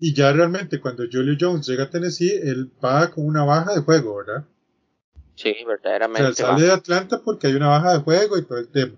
[0.00, 3.80] Y ya realmente cuando Julio Jones llega a Tennessee, él va con una baja de
[3.80, 4.46] juego, ¿verdad?
[5.34, 6.30] Sí, verdaderamente.
[6.30, 8.94] O sea, sale de Atlanta porque hay una baja de juego y todo el tema.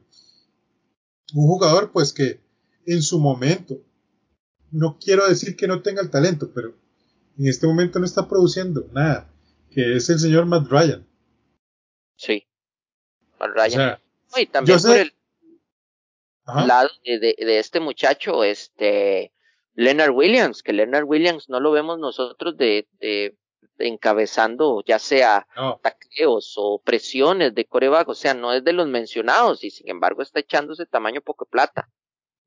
[1.35, 2.41] Un jugador, pues que
[2.87, 3.83] en su momento,
[4.71, 6.75] no quiero decir que no tenga el talento, pero
[7.39, 9.31] en este momento no está produciendo nada,
[9.71, 11.07] que es el señor Matt Ryan.
[12.21, 12.47] Sí,
[13.39, 13.99] Matt Ryan.
[14.37, 15.14] y también por el
[16.66, 19.33] lado de, este muchacho, este
[19.75, 22.87] Leonard Williams, que Leonard Williams no lo vemos nosotros de,
[23.79, 25.47] encabezando ya sea
[25.83, 30.21] taqueos o presiones de coreback, o sea, no es de los mencionados y sin embargo
[30.21, 31.89] está echándose tamaño poco plata.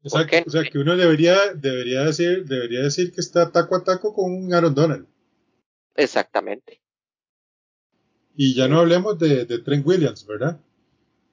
[0.03, 4.13] Exacto, o sea que uno debería, debería decir, debería decir que está taco a taco
[4.13, 5.07] con un Aaron Donald.
[5.95, 6.82] Exactamente.
[8.36, 10.59] Y ya no hablemos de, de Trent Williams, ¿verdad?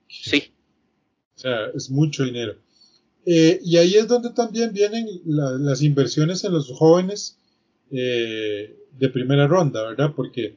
[0.09, 0.53] Sí.
[1.37, 2.57] O sea, es mucho dinero.
[3.25, 7.39] Eh, y ahí es donde también vienen las inversiones en los jóvenes
[7.91, 10.13] eh, de primera ronda, ¿verdad?
[10.15, 10.57] Porque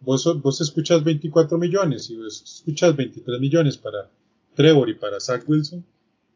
[0.00, 4.10] vos, vos escuchas 24 millones y vos escuchas 23 millones para
[4.54, 5.84] Trevor y para Zach Wilson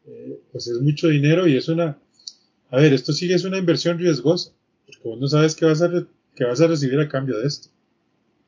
[0.07, 1.99] eh, pues es mucho dinero y es una,
[2.69, 4.51] a ver, esto sí es una inversión riesgosa,
[4.85, 5.89] porque vos no sabes qué vas a,
[6.33, 7.67] qué vas a recibir a cambio de esto.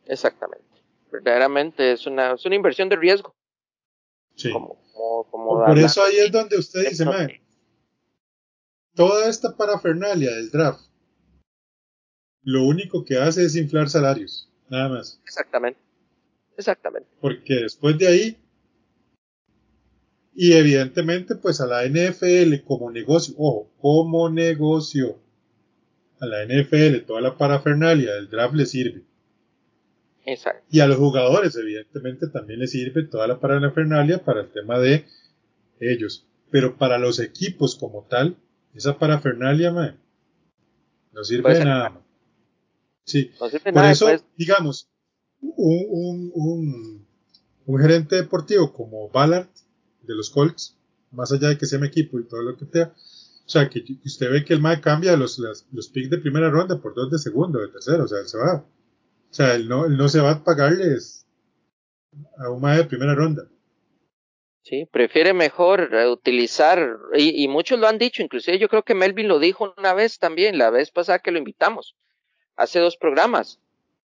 [0.06, 0.64] Exactamente,
[1.12, 3.36] verdaderamente es una, es una inversión de riesgo.
[4.36, 4.52] Sí.
[4.52, 7.42] Como, como, como por eso ahí es donde usted dice, mae,
[8.96, 10.82] toda esta parafernalia del draft,
[12.44, 15.22] lo único que hace es inflar salarios, nada más.
[15.24, 15.80] Exactamente,
[16.58, 17.10] exactamente.
[17.20, 18.38] Porque después de ahí,
[20.34, 25.20] y evidentemente pues a la NFL como negocio, ojo, como negocio,
[26.22, 29.09] a la NFL toda la parafernalia del draft le sirve.
[30.32, 30.64] Exacto.
[30.70, 35.06] Y a los jugadores, evidentemente, también les sirve toda la parafernalia para el tema de
[35.80, 36.28] ellos.
[36.52, 38.38] Pero para los equipos como tal,
[38.74, 42.02] esa parafernalia, no sirve de nada.
[43.06, 43.32] Sí.
[43.40, 44.08] Por eso,
[44.38, 44.88] digamos,
[45.42, 47.08] un, un,
[47.66, 49.48] un, gerente deportivo como Ballard
[50.04, 50.78] de los Colts,
[51.12, 52.94] más allá de que sea mi equipo y todo lo que sea,
[53.50, 55.40] o sea, que, usted ve que el MAE cambia los,
[55.72, 58.38] los picks de primera ronda por dos de segundo, de tercero, o sea, él se
[58.38, 58.64] va.
[59.30, 61.26] O sea, él no, él no se va a pagarles
[62.38, 63.44] a un de primera ronda.
[64.64, 69.28] Sí, prefiere mejor utilizar, y, y, muchos lo han dicho, inclusive yo creo que Melvin
[69.28, 71.96] lo dijo una vez también, la vez pasada que lo invitamos,
[72.56, 73.60] hace dos programas,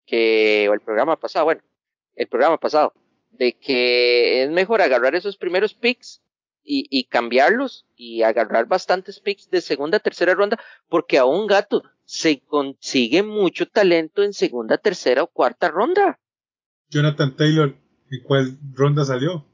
[0.07, 1.63] que, o el programa pasado, bueno,
[2.17, 2.93] el programa pasado,
[3.31, 6.21] de que es mejor agarrar esos primeros picks
[6.63, 10.59] y, y, cambiarlos y agarrar bastantes picks de segunda, tercera ronda,
[10.89, 16.19] porque a un gato se consigue mucho talento en segunda, tercera o cuarta ronda.
[16.89, 17.77] Jonathan Taylor,
[18.11, 19.47] ¿en cuál ronda salió?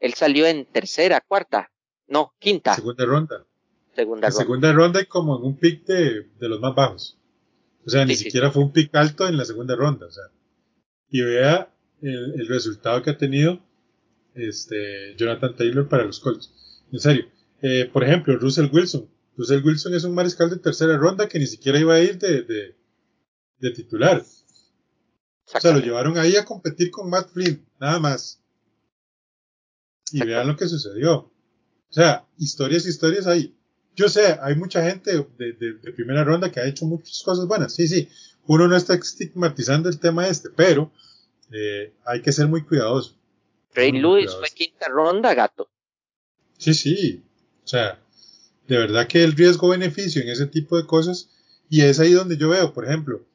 [0.00, 1.70] Él salió en tercera, cuarta,
[2.06, 2.74] no, quinta.
[2.74, 3.46] Segunda ronda.
[3.94, 4.44] Segunda en ronda.
[4.44, 7.18] segunda ronda y como en un pick de, de los más bajos.
[7.86, 8.54] O sea, ni sí, siquiera sí.
[8.54, 10.06] fue un pick alto en la segunda ronda.
[10.06, 10.24] O sea,
[11.08, 11.70] y vea
[12.02, 13.60] el, el resultado que ha tenido
[14.34, 16.52] este, Jonathan Taylor para los Colts.
[16.92, 17.26] En serio.
[17.62, 19.08] Eh, por ejemplo, Russell Wilson.
[19.36, 22.42] Russell Wilson es un mariscal de tercera ronda que ni siquiera iba a ir de,
[22.42, 22.76] de,
[23.58, 24.22] de titular.
[25.54, 28.40] O sea, lo llevaron ahí a competir con Matt Flynn, nada más.
[30.12, 31.14] Y vean lo que sucedió.
[31.16, 31.32] O
[31.92, 33.56] sea, historias, historias ahí.
[33.96, 37.46] Yo sé, hay mucha gente de, de- de primera ronda que ha hecho muchas cosas
[37.46, 37.74] buenas.
[37.74, 38.08] Sí, sí.
[38.46, 40.92] Uno no está estigmatizando el tema este, pero
[41.52, 43.16] eh, hay que ser muy cuidadoso.
[43.74, 45.68] Ray Lewis fue quinta ronda, gato.
[46.58, 47.22] Sí, sí.
[47.64, 48.00] O sea,
[48.68, 51.30] de verdad que el riesgo-beneficio en ese tipo de cosas,
[51.68, 53.26] y es ahí donde yo veo, por ejemplo,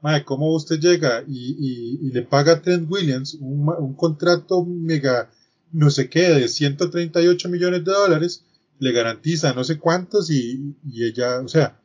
[0.00, 4.64] madre, cómo usted llega y, y- y le paga a Trent Williams un, un contrato
[4.64, 5.30] mega,
[5.72, 8.44] no sé qué, de 138 millones de dólares,
[8.78, 11.80] le garantiza no sé cuántos y, y ella, o sea,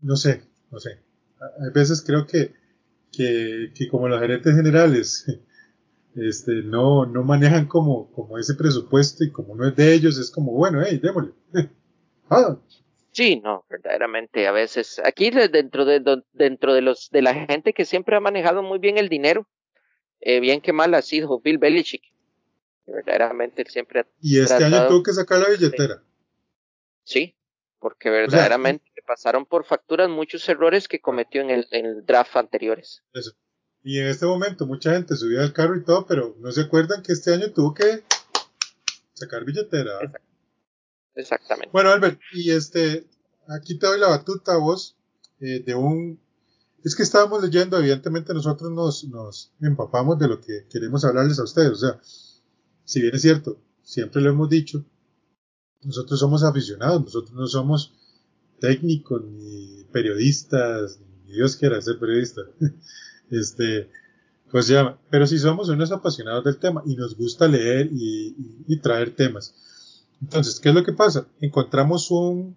[0.00, 1.00] no sé, no sé.
[1.60, 2.54] Hay veces creo que,
[3.10, 5.26] que, que como los gerentes generales
[6.16, 10.30] este, no, no manejan como, como ese presupuesto y como no es de ellos, es
[10.30, 11.32] como, bueno, hey, démosle.
[12.30, 12.56] ah,
[13.14, 16.02] Sí, no, verdaderamente a veces aquí de- dentro de
[16.32, 19.46] dentro de los de la gente que siempre ha manejado muy bien el dinero,
[20.20, 22.02] eh, bien que mal ha sido Bill Belichick.
[22.86, 26.02] Verdaderamente él siempre ha y este año tuvo que sacar la billetera.
[27.04, 27.36] sí,
[27.78, 32.34] porque verdaderamente le pasaron por facturas muchos errores que cometió en el, en el draft
[32.36, 33.02] anteriores.
[33.12, 33.32] Eso.
[33.84, 37.02] Y en este momento mucha gente subía al carro y todo, pero no se acuerdan
[37.02, 38.04] que este año tuvo que
[39.12, 39.92] sacar billetera.
[41.14, 41.70] Exactamente.
[41.72, 43.06] Bueno, Albert, y este,
[43.48, 44.96] aquí te doy la batuta a vos
[45.40, 46.20] eh, de un...
[46.84, 51.44] Es que estábamos leyendo, evidentemente nosotros nos, nos empapamos de lo que queremos hablarles a
[51.44, 51.70] ustedes.
[51.70, 52.00] O sea,
[52.84, 54.84] si bien es cierto, siempre lo hemos dicho,
[55.82, 57.92] nosotros somos aficionados, nosotros no somos
[58.60, 62.42] técnicos ni periodistas, ni Dios quiera ser periodista.
[63.30, 63.90] Este,
[64.50, 69.14] pues ya, pero sí somos unos apasionados del tema y nos gusta leer y traer
[69.14, 69.54] temas.
[70.22, 71.26] Entonces, ¿qué es lo que pasa?
[71.40, 72.56] Encontramos un,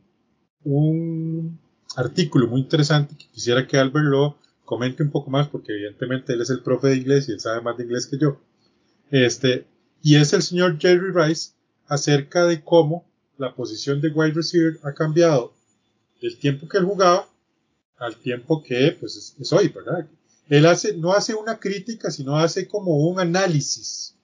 [0.63, 1.59] un
[1.95, 6.41] artículo muy interesante que quisiera que Albert lo comente un poco más porque evidentemente él
[6.41, 8.39] es el profe de inglés y él sabe más de inglés que yo.
[9.09, 9.65] Este,
[10.01, 11.51] y es el señor Jerry Rice
[11.87, 13.05] acerca de cómo
[13.37, 15.53] la posición de wide receiver ha cambiado
[16.21, 17.27] del tiempo que él jugaba
[17.97, 20.07] al tiempo que pues es, es hoy, ¿verdad?
[20.49, 24.15] Él hace, no hace una crítica, sino hace como un análisis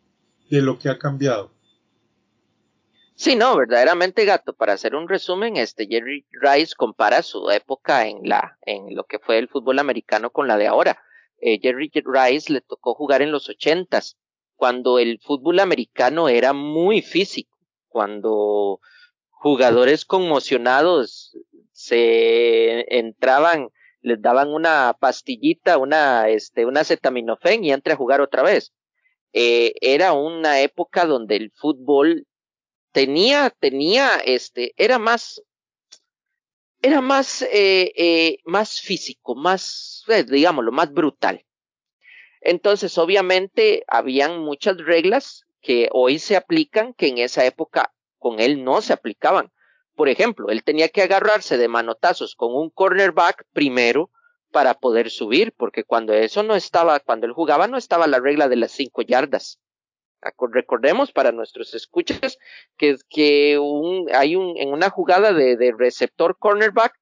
[0.50, 1.52] de lo que ha cambiado.
[3.16, 4.54] Sí, no, verdaderamente gato.
[4.54, 9.20] Para hacer un resumen, este Jerry Rice compara su época en la, en lo que
[9.20, 11.00] fue el fútbol americano con la de ahora.
[11.40, 14.18] Eh, Jerry Rice le tocó jugar en los ochentas,
[14.56, 17.58] cuando el fútbol americano era muy físico,
[17.88, 18.80] cuando
[19.30, 21.36] jugadores conmocionados
[21.72, 23.70] se entraban,
[24.02, 28.74] les daban una pastillita, una, este, una acetaminofén y entre a jugar otra vez.
[29.34, 32.28] Eh, era una época donde el fútbol
[32.92, 35.42] tenía, tenía, este, era más,
[36.82, 41.46] era más, eh, eh, más físico, más, digámoslo, más brutal.
[42.42, 48.64] Entonces, obviamente, habían muchas reglas que hoy se aplican que en esa época con él
[48.64, 49.52] no se aplicaban.
[49.96, 54.10] Por ejemplo, él tenía que agarrarse de manotazos con un cornerback primero
[54.52, 58.50] para poder subir, porque cuando eso no estaba, cuando él jugaba no estaba la regla
[58.50, 59.60] de las cinco yardas.
[60.52, 62.38] Recordemos para nuestros escuchas
[62.78, 63.60] que,
[64.14, 66.94] hay un, en una jugada de, de receptor cornerback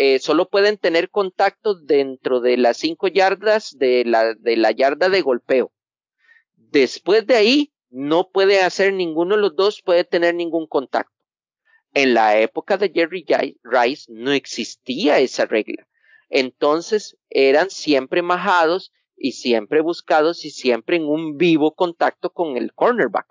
[0.00, 5.08] eh, solo pueden tener contacto dentro de las cinco yardas de la, de la yarda
[5.08, 5.72] de golpeo.
[6.54, 11.17] Después de ahí, no puede hacer ninguno de los dos, puede tener ningún contacto.
[11.94, 13.24] En la época de Jerry
[13.62, 15.88] Rice no existía esa regla.
[16.28, 22.72] Entonces eran siempre majados y siempre buscados y siempre en un vivo contacto con el
[22.74, 23.26] cornerback,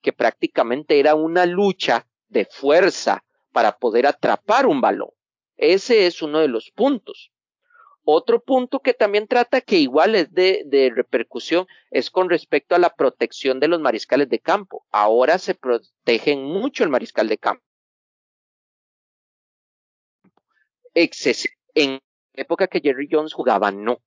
[0.00, 5.10] que prácticamente era una lucha de fuerza para poder atrapar un balón.
[5.56, 7.32] Ese es uno de los puntos.
[8.08, 12.94] Otro punto que también trata, que igual es de, repercusión, es con respecto a la
[12.94, 14.86] protección de los mariscales de campo.
[14.92, 17.65] Ahora se protegen mucho el mariscal de campo.
[21.74, 22.00] En
[22.34, 24.00] época que Jerry Jones jugaba, no.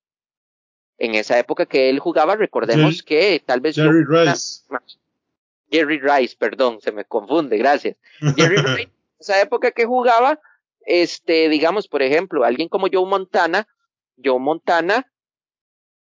[0.97, 3.75] En esa época que él jugaba, recordemos que tal vez...
[3.75, 4.63] Jerry Rice.
[5.71, 7.95] Jerry Rice, perdón, se me confunde, gracias.
[8.35, 10.39] Jerry Rice, en esa época que jugaba,
[10.81, 13.67] este, digamos, por ejemplo, alguien como Joe Montana,
[14.21, 15.09] Joe Montana,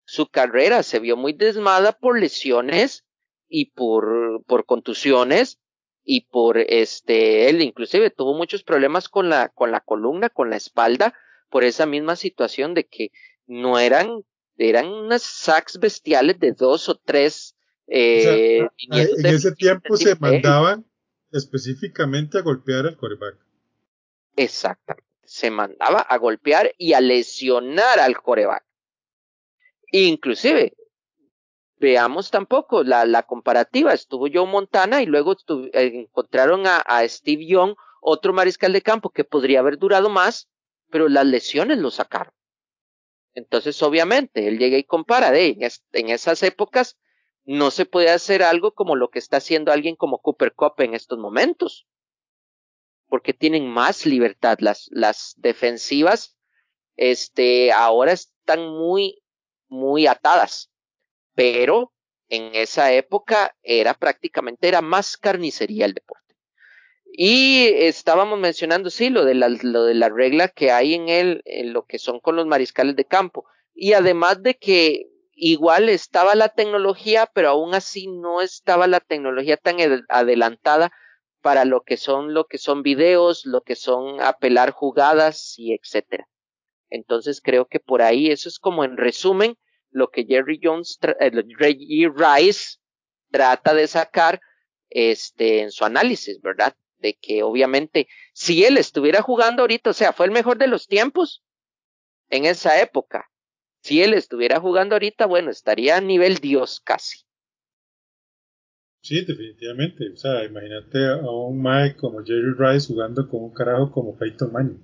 [0.05, 3.05] su carrera se vio muy desmada por lesiones
[3.47, 5.59] y por, por contusiones
[6.03, 10.57] y por este, él inclusive tuvo muchos problemas con la, con la columna, con la
[10.57, 11.13] espalda,
[11.49, 13.11] por esa misma situación de que
[13.47, 14.23] no eran,
[14.57, 17.55] eran unas sacks bestiales de dos o tres.
[17.87, 20.85] Eh, o sea, en ese tiempo se mandaban
[21.31, 23.37] específicamente a golpear al coreback.
[24.35, 25.09] Exactamente.
[25.25, 28.65] Se mandaba a golpear y a lesionar al coreback.
[29.91, 30.73] Inclusive,
[31.83, 33.93] veamos tampoco la, comparativa.
[33.93, 38.81] Estuvo Joe Montana y luego estuvo, eh, encontraron a, a Steve Young, otro mariscal de
[38.81, 40.49] campo que podría haber durado más,
[40.89, 42.33] pero las lesiones lo sacaron.
[43.33, 45.59] Entonces, obviamente, él llega y compara de en,
[45.91, 46.97] en esas épocas
[47.43, 50.93] no se puede hacer algo como lo que está haciendo alguien como Cooper Cup en
[50.93, 51.85] estos momentos,
[53.07, 54.59] porque tienen más libertad.
[54.61, 56.37] Las, las defensivas,
[56.95, 59.21] este, ahora están muy,
[59.67, 60.71] muy atadas,
[61.35, 61.93] pero
[62.29, 66.35] en esa época era prácticamente, era más carnicería el deporte.
[67.15, 71.43] Y estábamos mencionando, sí, lo de la, lo de la regla que hay en él,
[71.45, 73.45] en lo que son con los mariscales de campo.
[73.75, 79.57] Y además de que igual estaba la tecnología, pero aún así no estaba la tecnología
[79.57, 79.77] tan
[80.09, 80.91] adelantada
[81.41, 86.27] para lo que son, lo que son videos, lo que son apelar jugadas y etcétera.
[86.89, 89.57] Entonces creo que por ahí eso es como en resumen
[89.93, 92.77] lo que Jerry Jones, eh, Rice
[93.31, 94.41] trata de sacar
[94.89, 96.75] este en su análisis, ¿verdad?
[97.03, 100.87] de que obviamente si él estuviera jugando ahorita, o sea, fue el mejor de los
[100.87, 101.43] tiempos
[102.29, 103.29] en esa época.
[103.81, 107.25] Si él estuviera jugando ahorita, bueno, estaría a nivel Dios casi.
[109.01, 110.09] Sí, definitivamente.
[110.09, 114.51] O sea, imagínate a un Mike como Jerry Rice jugando con un carajo como Peyton
[114.53, 114.83] Manning.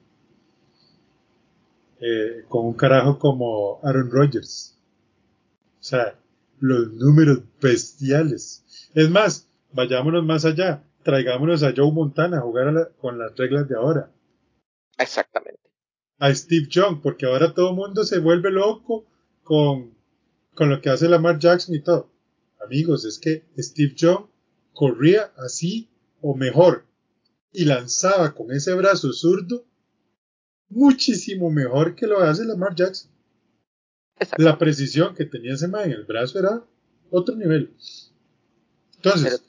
[2.02, 4.78] Eh, con un carajo como Aaron Rodgers.
[5.80, 6.20] O sea,
[6.60, 8.90] los números bestiales.
[8.94, 13.76] Es más, vayámonos más allá traigámonos a Joe Montana a jugar con las reglas de
[13.76, 14.12] ahora.
[14.98, 15.60] Exactamente.
[16.20, 19.06] A Steve Young, porque ahora todo el mundo se vuelve loco
[19.44, 19.96] con,
[20.54, 22.12] con lo que hace Lamar Jackson y todo.
[22.64, 24.26] Amigos, es que Steve Young
[24.74, 25.90] corría así
[26.22, 26.86] o mejor
[27.52, 29.66] y lanzaba con ese brazo zurdo
[30.70, 33.10] muchísimo mejor que lo hace Lamar Jackson.
[34.38, 36.64] La precisión que tenía ese man en el brazo era
[37.10, 37.74] otro nivel.
[38.96, 39.42] Entonces,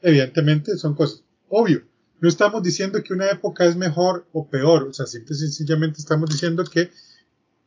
[0.00, 1.24] evidentemente son cosas.
[1.48, 1.82] Obvio,
[2.20, 5.98] no estamos diciendo que una época es mejor o peor, o sea, simple y sencillamente
[5.98, 6.90] estamos diciendo que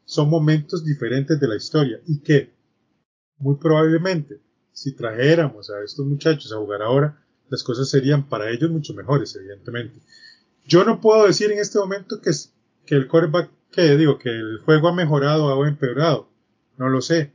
[0.06, 2.54] son momentos diferentes de la historia y que
[3.38, 4.40] muy probablemente
[4.72, 7.18] si trajéramos a estos muchachos a jugar ahora,
[7.50, 10.00] las cosas serían para ellos mucho mejores, evidentemente.
[10.68, 12.32] Yo no puedo decir en este momento que,
[12.86, 16.30] que el coreback, que digo, que el juego ha mejorado o ha empeorado.
[16.78, 17.34] No lo sé.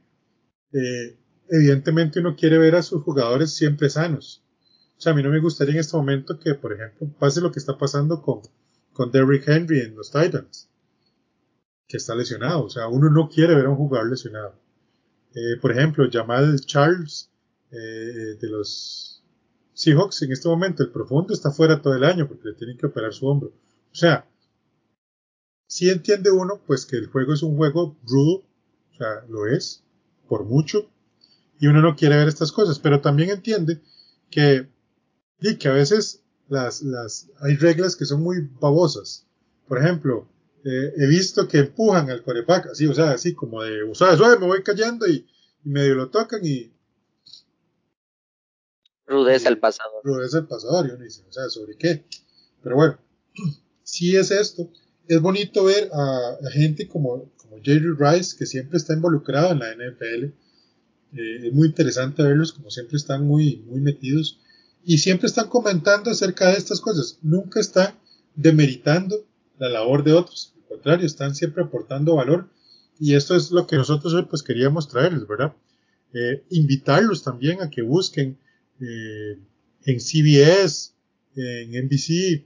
[0.72, 1.18] Eh,
[1.48, 4.42] evidentemente uno quiere ver a sus jugadores siempre sanos.
[4.96, 7.50] O sea, a mí no me gustaría en este momento que, por ejemplo, pase lo
[7.50, 8.42] que está pasando con,
[8.92, 10.68] con Derrick Henry en los Titans,
[11.88, 12.64] que está lesionado.
[12.64, 14.54] O sea, uno no quiere ver a un jugador lesionado.
[15.34, 17.30] Eh, por ejemplo, Jamal Charles
[17.70, 19.22] eh, de los
[19.72, 22.86] Seahawks en este momento, el profundo está fuera todo el año porque le tienen que
[22.86, 23.48] operar su hombro.
[23.48, 24.28] O sea,
[25.66, 28.44] si entiende uno, pues que el juego es un juego rudo,
[29.00, 29.82] sea, lo es,
[30.28, 30.90] por mucho,
[31.58, 33.80] y uno no quiere ver estas cosas, pero también entiende
[34.30, 34.68] que,
[35.40, 39.26] y que a veces las, las, hay reglas que son muy babosas.
[39.68, 40.26] Por ejemplo,
[40.64, 44.16] eh, he visto que empujan al coreback, así, o sea, así como de, o sea,
[44.16, 45.26] suave, me voy cayendo y,
[45.64, 46.72] y medio lo tocan y...
[49.06, 50.02] Rudeza el pasador.
[50.04, 52.04] Rudeza el pasador, y uno dice, o sea, ¿sobre qué?
[52.62, 52.98] Pero bueno,
[53.82, 54.70] si es esto.
[55.08, 57.32] Es bonito ver a, a gente como,
[57.62, 60.24] Jerry Rice, que siempre está involucrado en la NFL.
[61.16, 64.40] Eh, es muy interesante verlos, como siempre están muy, muy metidos.
[64.84, 67.18] Y siempre están comentando acerca de estas cosas.
[67.22, 67.94] Nunca están
[68.34, 69.26] demeritando
[69.58, 70.54] la labor de otros.
[70.56, 72.48] Al contrario, están siempre aportando valor.
[72.98, 75.54] Y esto es lo que nosotros hoy pues queríamos traerles, ¿verdad?
[76.12, 78.36] Eh, invitarlos también a que busquen
[78.80, 79.38] eh,
[79.84, 80.92] en CBS,
[81.36, 82.44] en NBC,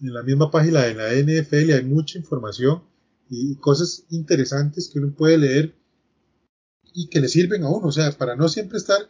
[0.00, 2.82] en la misma página de la NFL hay mucha información
[3.28, 5.74] y cosas interesantes que uno puede leer
[6.94, 9.00] y que le sirven a uno, o sea, para no siempre estar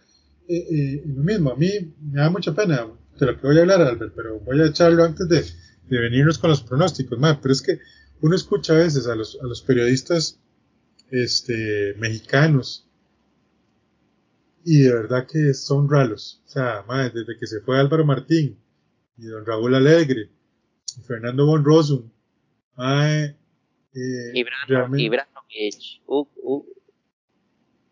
[0.49, 1.53] eh, eh, en lo mismo.
[1.53, 2.87] A mí me da mucha pena
[3.19, 5.45] de lo que voy a hablar, Albert, pero voy a echarlo antes de,
[5.89, 7.79] de venirnos con los pronósticos, man, pero es que
[8.21, 10.39] uno escucha a veces a los, a los periodistas
[11.11, 12.87] este, mexicanos
[14.65, 16.43] y de verdad que son raros.
[16.47, 18.59] O sea, man, desde que se fue Álvaro Martín
[19.17, 20.31] y don Raúl Alegre
[20.99, 22.11] y Fernando Von Rossum,
[22.77, 23.37] man,
[23.95, 24.33] eh.
[26.07, 26.67] Uh, uh,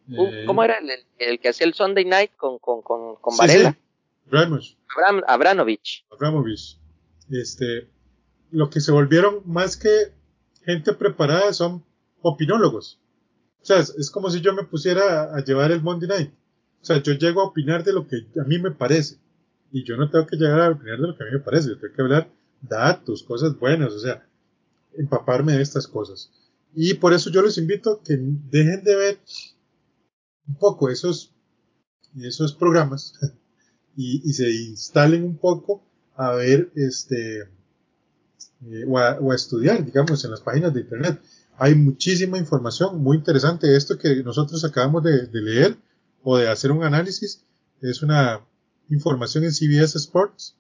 [0.09, 0.79] uh, eh, ¿Cómo era
[1.19, 3.73] el, que hacía el Sunday Night con, con, con, con Varela?
[3.73, 3.79] sí.
[4.97, 6.05] Abram- Abranovich.
[6.11, 6.79] Abramovich.
[7.31, 7.89] Este,
[8.51, 10.13] lo que se volvieron más que
[10.65, 11.85] gente preparada son
[12.23, 13.01] opinólogos.
[13.63, 16.31] O sea, es, es como si yo me pusiera a, a llevar el Monday Night.
[16.81, 19.19] O sea, yo llego a opinar de lo que a mí me parece.
[19.73, 21.71] Y yo no tengo que llegar a opinar de lo que a mí me parece.
[21.71, 22.29] Yo tengo que hablar
[22.61, 24.25] datos, cosas buenas, o sea,
[24.99, 26.31] empaparme de estas cosas.
[26.75, 29.19] Y por eso yo los invito a que dejen de ver
[30.47, 31.33] un poco esos,
[32.21, 33.15] esos programas
[33.97, 35.83] y, y se instalen un poco
[36.15, 41.21] a ver este eh, o, a, o a estudiar, digamos, en las páginas de internet.
[41.59, 43.75] Hay muchísima información muy interesante.
[43.77, 45.77] Esto que nosotros acabamos de, de leer
[46.23, 47.43] o de hacer un análisis
[47.81, 48.41] es una
[48.91, 50.57] información en CBS Sports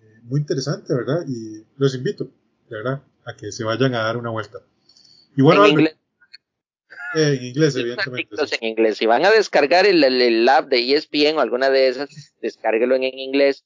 [0.00, 1.24] eh, muy interesante, ¿verdad?
[1.28, 2.24] Y los invito,
[2.68, 4.58] de verdad, a que se vayan a dar una vuelta.
[5.36, 5.98] Y bueno, en Albert, inglés.
[7.14, 8.46] eh, en inglés, Los evidentemente.
[8.46, 8.56] sí.
[8.60, 8.96] en inglés.
[8.98, 12.08] Si van a descargar el, el, el app de ESPN o alguna de esas,
[12.40, 13.64] descárguelo en, en inglés,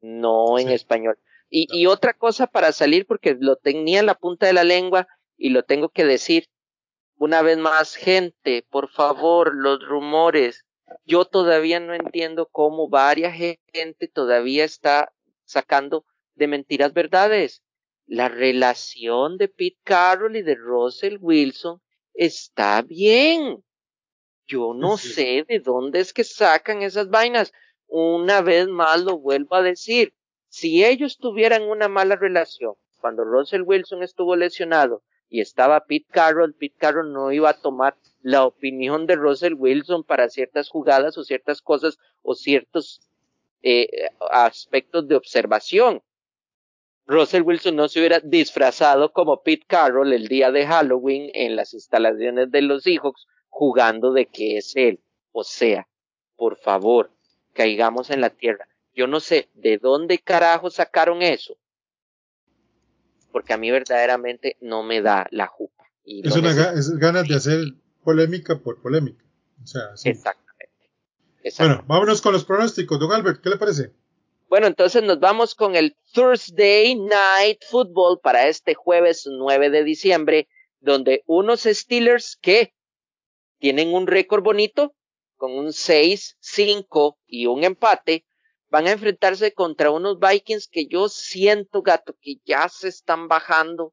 [0.00, 0.74] no en Sí.
[0.74, 1.18] español.
[1.50, 5.08] Y, y otra cosa para salir, porque lo tenía en la punta de la lengua
[5.36, 6.46] y lo tengo que decir
[7.16, 10.64] una vez más, gente, por favor, los rumores.
[11.04, 15.12] Yo todavía no entiendo cómo varias gente todavía está
[15.44, 16.04] sacando
[16.34, 17.62] de mentiras verdades.
[18.08, 21.80] La relación de Pete Carroll y de Russell Wilson
[22.14, 23.62] está bien.
[24.46, 25.08] Yo no Sí.
[25.12, 27.52] sé de dónde es que sacan esas vainas.
[27.86, 30.14] Una vez más lo vuelvo a decir.
[30.48, 36.54] Si ellos tuvieran una mala relación, cuando Russell Wilson estuvo lesionado y estaba Pete Carroll,
[36.54, 41.24] Pete Carroll no iba a tomar la opinión de Russell Wilson para ciertas jugadas o
[41.24, 43.02] ciertas cosas o ciertos
[43.62, 46.02] eh, aspectos de observación.
[47.08, 51.72] Russell Wilson no se hubiera disfrazado como Pete Carroll el día de Halloween en las
[51.72, 55.00] instalaciones de los Seahawks jugando de que es él.
[55.32, 55.88] O sea,
[56.36, 57.10] por favor,
[57.54, 58.68] caigamos en la tierra.
[58.94, 61.56] Yo no sé de dónde carajo sacaron eso.
[63.32, 65.84] Porque a mí verdaderamente no me da la jupa.
[66.04, 67.60] Y Es una es ganas de hacer
[68.04, 69.24] polémica por polémica.
[69.62, 70.10] O sea, sí.
[70.10, 70.90] Exactamente.
[71.56, 73.00] Bueno, vámonos con los pronósticos.
[73.00, 73.94] Don Albert, ¿qué le parece?
[74.48, 80.48] Bueno, entonces nos vamos con el Thursday Night Football para este jueves 9 de diciembre,
[80.80, 82.72] donde unos Steelers que
[83.58, 84.94] tienen un récord bonito,
[85.36, 88.24] con un 6, 5 y un empate,
[88.70, 93.92] van a enfrentarse contra unos Vikings que yo siento, gato, que ya se están bajando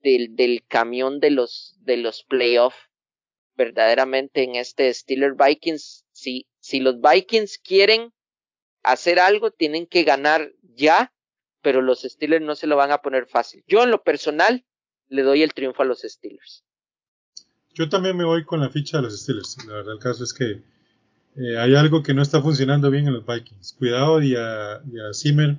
[0.00, 2.76] del, del camión de los, de los playoffs.
[3.54, 8.12] Verdaderamente en este Steelers Vikings, si, si los Vikings quieren
[8.82, 11.12] hacer algo, tienen que ganar ya,
[11.62, 13.64] pero los Steelers no se lo van a poner fácil.
[13.66, 14.64] Yo en lo personal
[15.08, 16.64] le doy el triunfo a los Steelers.
[17.74, 19.64] Yo también me voy con la ficha de los Steelers.
[19.66, 20.62] La verdad, el caso es que
[21.36, 23.74] eh, hay algo que no está funcionando bien en los Vikings.
[23.78, 25.58] Cuidado y a, y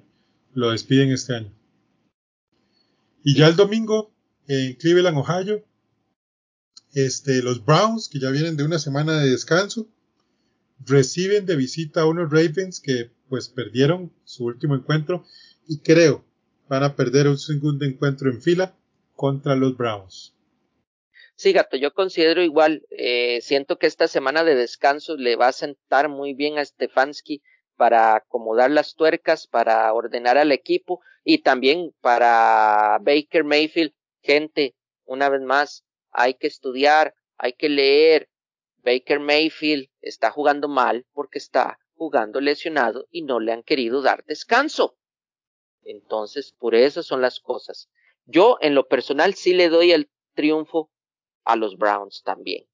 [0.53, 1.53] lo despiden este año.
[3.23, 4.11] Y ya el domingo
[4.47, 5.63] en Cleveland, Ohio,
[6.93, 9.87] este, los Browns, que ya vienen de una semana de descanso,
[10.85, 15.25] reciben de visita a unos Ravens que pues perdieron su último encuentro
[15.67, 16.25] y creo
[16.67, 18.75] van a perder un segundo encuentro en fila
[19.15, 20.33] contra los Browns.
[21.35, 25.53] Sí, gato, yo considero igual, eh, siento que esta semana de descanso le va a
[25.53, 27.41] sentar muy bien a Stefanski
[27.75, 33.93] para acomodar las tuercas, para ordenar al equipo y también para Baker Mayfield.
[34.21, 34.75] Gente,
[35.05, 38.29] una vez más, hay que estudiar, hay que leer.
[38.83, 44.23] Baker Mayfield está jugando mal porque está jugando lesionado y no le han querido dar
[44.25, 44.97] descanso.
[45.83, 47.89] Entonces, por eso son las cosas.
[48.25, 50.91] Yo, en lo personal, sí le doy el triunfo
[51.43, 52.65] a los Browns también.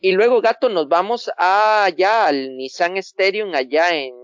[0.00, 4.14] Y luego, gato, nos vamos allá al Nissan Stadium, allá en,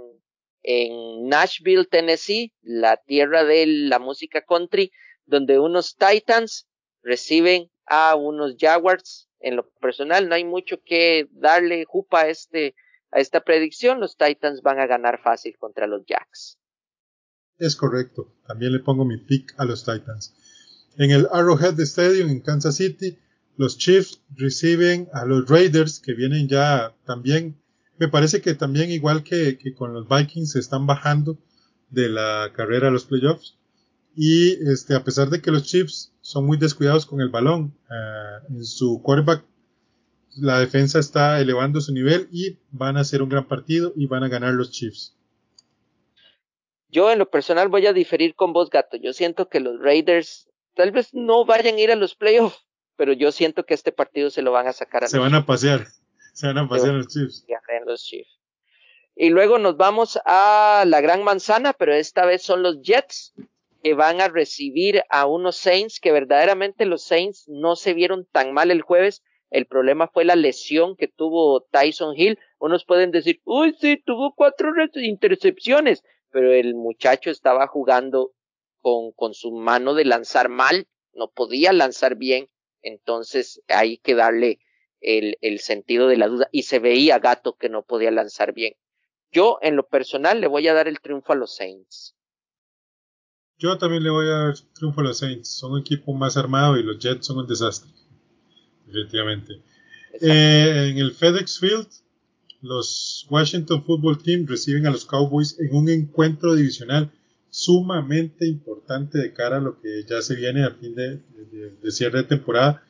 [0.63, 4.91] en Nashville, Tennessee, la tierra de la música country,
[5.27, 6.67] donde unos Titans
[7.03, 9.29] reciben a unos Jaguars.
[9.39, 12.75] En lo personal, no hay mucho que darle jupa a, este,
[13.11, 14.01] a esta predicción.
[14.01, 16.59] Los Titans van a ganar fácil contra los Jacks.
[17.59, 18.33] Es correcto.
[18.47, 20.35] También le pongo mi pick a los Titans.
[20.99, 23.19] En el Arrowhead Stadium en Kansas City,
[23.57, 27.59] los Chiefs reciben a los Raiders que vienen ya también,
[27.99, 31.39] me parece que también igual que, con los Vikings se están bajando
[31.91, 33.57] de la carrera a los playoffs.
[34.17, 38.53] Y este, a pesar de que los Chiefs son muy descuidados con el balón, uh,
[38.53, 39.45] en su quarterback,
[40.39, 44.25] la defensa está elevando su nivel y van a hacer un gran partido y van
[44.25, 45.15] a ganar los Chiefs.
[46.89, 48.97] Yo en lo personal voy a diferir con vos, gato.
[48.97, 52.65] Yo siento que los Raiders tal vez no vayan a ir a los playoffs,
[52.97, 55.45] pero yo siento que este partido se lo van a sacar a Se van a
[55.45, 55.87] pasear,
[56.33, 57.45] se van a pasear los Chiefs.
[57.85, 58.41] los Chiefs.
[59.15, 63.35] Y luego nos vamos a la Gran Manzana, pero esta vez son los Jets
[63.87, 68.53] que van a recibir a unos Saints que verdaderamente los Saints no se vieron tan
[68.53, 69.23] mal el jueves.
[69.49, 72.37] El problema fue la lesión que tuvo Tyson Hill.
[72.59, 78.33] Unos pueden decir, uy, sí, tuvo cuatro intercepciones, pero el muchacho estaba jugando
[78.81, 82.49] con, con su mano de lanzar mal, no podía lanzar bien
[82.83, 84.59] entonces hay que darle
[85.01, 88.75] el, el sentido de la duda y se veía Gato que no podía lanzar bien.
[89.31, 92.16] Yo en lo personal le voy a dar el triunfo a los Saints.
[93.59, 95.49] Yo también le voy a dar triunfo a los Saints.
[95.49, 97.91] Son un equipo más armado y los Jets son un desastre.
[98.87, 99.61] Definitivamente.
[100.21, 101.89] Eh, en el FedEx Field,
[102.61, 107.11] los Washington Football Team reciben a los Cowboys en un encuentro divisional
[107.51, 111.23] sumamente importante de cara a lo que ya se viene a fin de,
[111.91, 112.83] cierre de temporada.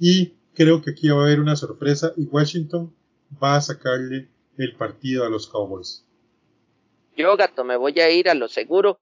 [0.00, 2.94] Y creo que aquí va a haber una sorpresa y Washington
[3.42, 6.04] va a sacarle el partido a los Cowboys.
[7.16, 8.98] Yo, gato, me voy a ir a lo seguro.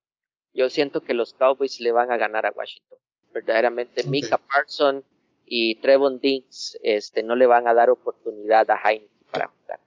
[0.56, 2.98] Yo siento que los Cowboys le van a ganar a Washington.
[3.30, 5.04] Verdaderamente, Mika Parson
[5.44, 9.80] y Trevon Diggs este, no le van a dar oportunidad a Heineken para jugar.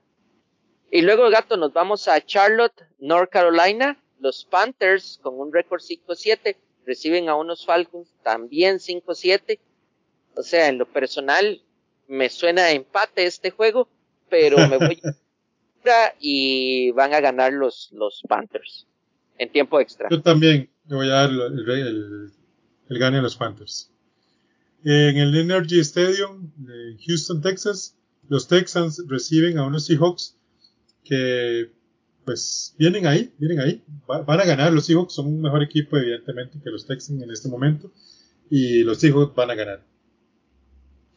[0.92, 6.54] Y luego, gato, nos vamos a Charlotte, North Carolina los Panthers, con un récord 5-7,
[6.86, 9.58] reciben a unos Falcons también 5-7.
[10.36, 11.62] O sea, en lo personal,
[12.06, 13.88] me suena a empate este juego,
[14.28, 15.00] pero me voy
[15.86, 18.86] a y van a ganar los, los Panthers
[19.40, 20.08] en tiempo extra.
[20.10, 22.32] Yo también le voy a dar el, el,
[22.88, 23.90] el gane a los Panthers.
[24.84, 27.96] En el Energy Stadium de Houston, Texas,
[28.28, 30.36] los Texans reciben a unos Seahawks
[31.04, 31.72] que
[32.24, 33.82] pues vienen ahí, vienen ahí.
[34.06, 37.48] van a ganar los Seahawks, son un mejor equipo evidentemente que los Texans en este
[37.48, 37.90] momento.
[38.50, 39.82] Y los Seahawks van a ganar.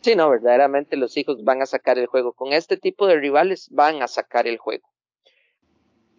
[0.02, 2.32] Sí, no, verdaderamente los Seahawks van a sacar el juego.
[2.32, 4.93] Con este tipo de rivales van a sacar el juego.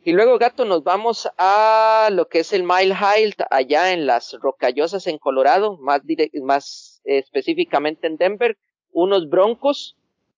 [0.06, 4.34] Y luego, gato, nos vamos a lo que es el Mile High, allá en las
[4.34, 6.02] Rocallosas en Colorado, más,
[6.42, 8.58] más específicamente en Denver.
[8.92, 9.96] Unos Broncos,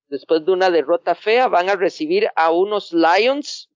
[0.09, 3.69] después de una derrota fea, van a recibir a unos Lions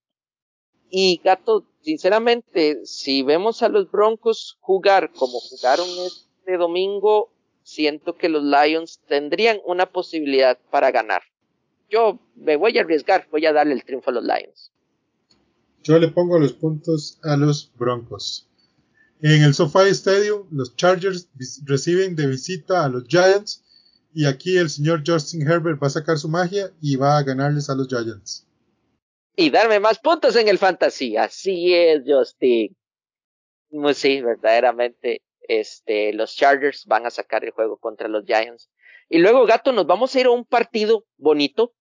[0.89, 7.33] y Gato, sinceramente, si vemos a los Broncos jugar como jugaron este domingo,
[7.65, 11.23] siento que los Lions tendrían una posibilidad para ganar.
[11.89, 14.71] Yo me voy a arriesgar, voy a darle el triunfo a los Lions.
[15.83, 18.49] Yo le pongo los puntos a los Broncos.
[19.23, 21.29] En el SoFi Stadium, los Chargers
[21.65, 23.65] reciben de visita a los Giants
[24.15, 27.69] y aquí el señor Justin Herbert va a sacar su magia y va a ganarles
[27.71, 28.47] a los Giants
[29.41, 31.17] y darme más puntos en el fantasy.
[31.17, 32.77] Así es, Justin.
[33.71, 38.71] Pues sí, verdaderamente, este, los Chargers van a sacar el juego contra los Giants.
[39.09, 41.73] Y luego, gato, nos vamos a ir a un partido bonito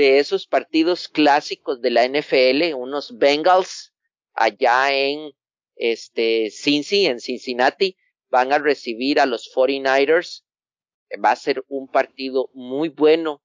[0.00, 3.92] de esos partidos clásicos de la NFL, unos Bengals
[4.32, 5.32] allá en
[5.76, 7.98] este Cincy, en Cincinnati,
[8.30, 10.44] van a recibir a los 49ers.
[11.22, 13.42] Va a ser un partido muy bueno.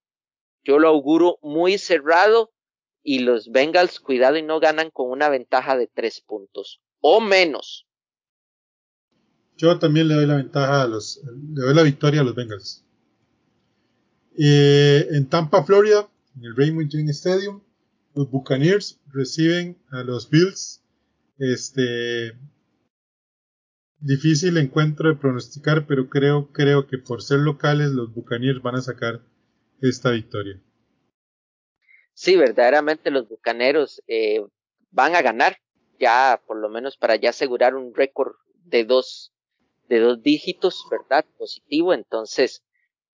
[0.63, 2.53] Yo lo auguro muy cerrado
[3.03, 7.85] y los Bengals, cuidado y no ganan con una ventaja de tres puntos o menos.
[9.57, 11.21] Yo también le doy la ventaja a los,
[11.53, 12.85] le doy la victoria a los Bengals.
[14.37, 17.61] Eh, en Tampa, Florida, en el Raymond James Stadium,
[18.13, 20.81] los Buccaneers reciben a los Bills.
[21.37, 22.33] Este
[23.99, 28.81] difícil encuentro de pronosticar, pero creo, creo que por ser locales los Buccaneers van a
[28.81, 29.21] sacar
[29.81, 30.61] esta victoria.
[32.13, 34.41] Sí, verdaderamente los Bucaneros eh,
[34.91, 35.57] van a ganar,
[35.99, 39.33] ya por lo menos para ya asegurar un récord de dos,
[39.89, 41.25] de dos dígitos, ¿verdad?
[41.37, 42.64] Positivo, entonces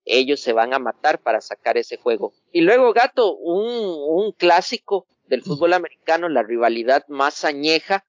[0.06, 2.34] ellos se van a matar para sacar ese juego.
[2.52, 8.06] Y luego, Gato, un, un clásico del fútbol americano, la rivalidad más añeja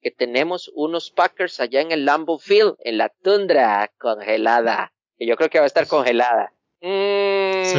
[0.00, 5.36] que tenemos unos Packers allá en el Lambeau Field, en la tundra congelada, que yo
[5.36, 6.52] creo que va a estar congelada.
[6.80, 7.72] Sí.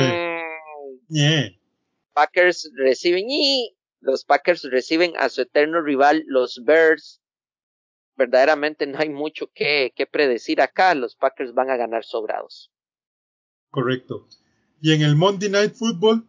[2.13, 7.21] Packers reciben y los Packers reciben a su eterno rival, los Bears.
[8.15, 10.95] Verdaderamente no hay mucho que, que predecir acá.
[10.95, 12.71] Los Packers van a ganar sobrados.
[13.69, 14.27] Correcto.
[14.81, 16.27] Y en el Monday Night Football,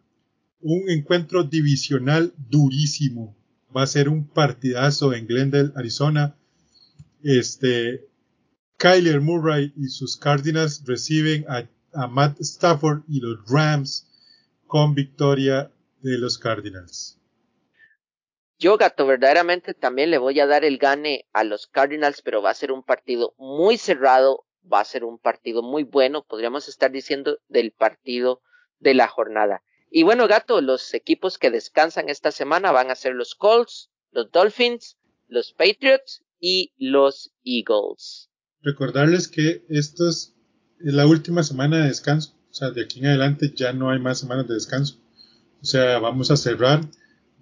[0.61, 3.35] un encuentro divisional durísimo.
[3.75, 6.35] Va a ser un partidazo en Glendale, Arizona.
[7.23, 8.09] Este,
[8.77, 11.67] Kyler Murray y sus Cardinals reciben a,
[12.07, 14.07] Matt Stafford y los Rams
[14.67, 15.71] con victoria
[16.01, 17.19] de los Cardinals.
[18.59, 22.51] Yo, Gato, verdaderamente también le voy a dar el gane a los Cardinals, pero va
[22.51, 26.91] a ser un partido muy cerrado, va a ser un partido muy bueno, podríamos estar
[26.91, 28.41] diciendo del partido
[28.79, 29.63] de la jornada.
[29.91, 34.31] Y bueno, Gato, los equipos que descansan esta semana van a ser los Colts, los
[34.31, 34.97] Dolphins,
[35.27, 38.29] los Patriots y los Eagles.
[38.61, 40.35] Recordarles que esto es
[40.79, 44.19] la última semana de descanso, o sea, de aquí en adelante ya no hay más
[44.19, 44.99] semanas de descanso.
[45.61, 46.81] O sea, vamos a cerrar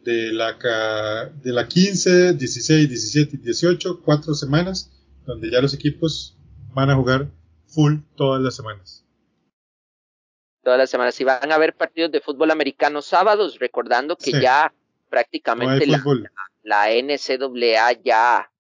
[0.03, 0.57] de la,
[1.43, 4.91] de la 15, 16, 17 y 18, cuatro semanas,
[5.26, 6.37] donde ya los equipos
[6.74, 7.28] van a jugar
[7.68, 9.03] full todas las semanas.
[10.63, 11.20] Todas las semanas.
[11.20, 14.41] Y van a haber partidos de fútbol americano sábados, recordando que Sí.
[14.41, 14.74] ya
[15.09, 16.32] prácticamente No la,
[16.63, 18.51] la NCAA ya,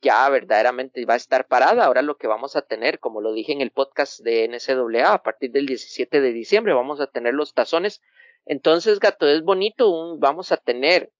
[0.00, 1.84] ya verdaderamente va a estar parada.
[1.84, 5.22] Ahora lo que vamos a tener, como lo dije en el podcast de NCAA, a
[5.22, 8.00] partir del 17 de diciembre vamos a tener los tazones.
[8.46, 11.12] Entonces, gato, es bonito, un- vamos a tener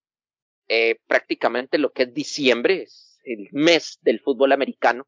[0.73, 5.05] eh, prácticamente lo que es diciembre, es el mes del fútbol americano.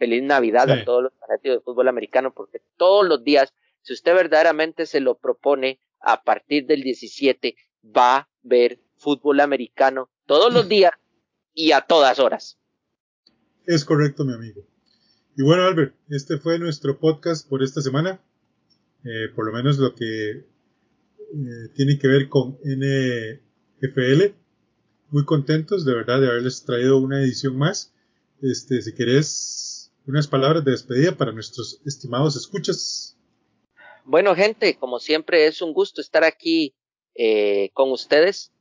[0.00, 0.72] Feliz Navidad Sí.
[0.72, 4.98] a todos los fanáticos del fútbol americano, porque todos los días, si usted verdaderamente se
[5.00, 10.92] lo propone, a partir del 17 va a ver fútbol americano todos los días
[11.54, 12.58] y a todas horas.
[13.66, 14.62] Es correcto, mi amigo.
[15.36, 18.20] Y bueno, Albert, este fue nuestro podcast por esta semana.
[19.04, 20.44] Eh, por lo menos lo que eh,
[21.74, 24.34] tiene que ver con NFL.
[25.10, 27.92] Muy contentos, de verdad, de haberles traído una edición más.
[28.42, 29.69] Este, si querés
[30.10, 33.16] unas palabras de despedida para nuestros estimados escuchas.
[34.04, 36.74] Bueno, gente, como siempre es un gusto estar aquí
[37.14, 38.52] eh, con ustedes,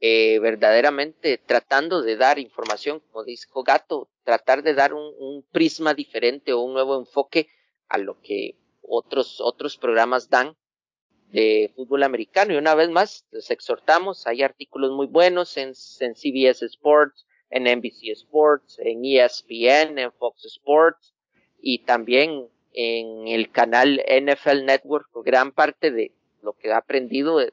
[0.00, 6.52] eh, verdaderamente tratando de dar información, como dijo Gato, tratar de dar un, prisma diferente
[6.52, 7.48] o un nuevo enfoque
[7.88, 10.56] a lo que otros, otros programas dan
[11.30, 12.54] de fútbol americano.
[12.54, 17.64] Y una vez más, les exhortamos, hay artículos muy buenos en, en CBS Sports, en
[17.64, 21.14] NBC Sports, en ESPN, en Fox Sports
[21.60, 26.12] y también en el canal NFL Network, gran parte de
[26.42, 27.52] lo que he aprendido de,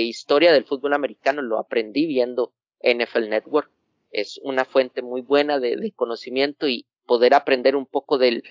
[0.00, 2.52] historia del fútbol americano lo aprendí viendo
[2.82, 3.70] NFL Network.
[4.10, 8.42] Es una fuente muy buena de, conocimiento y poder aprender un poco del,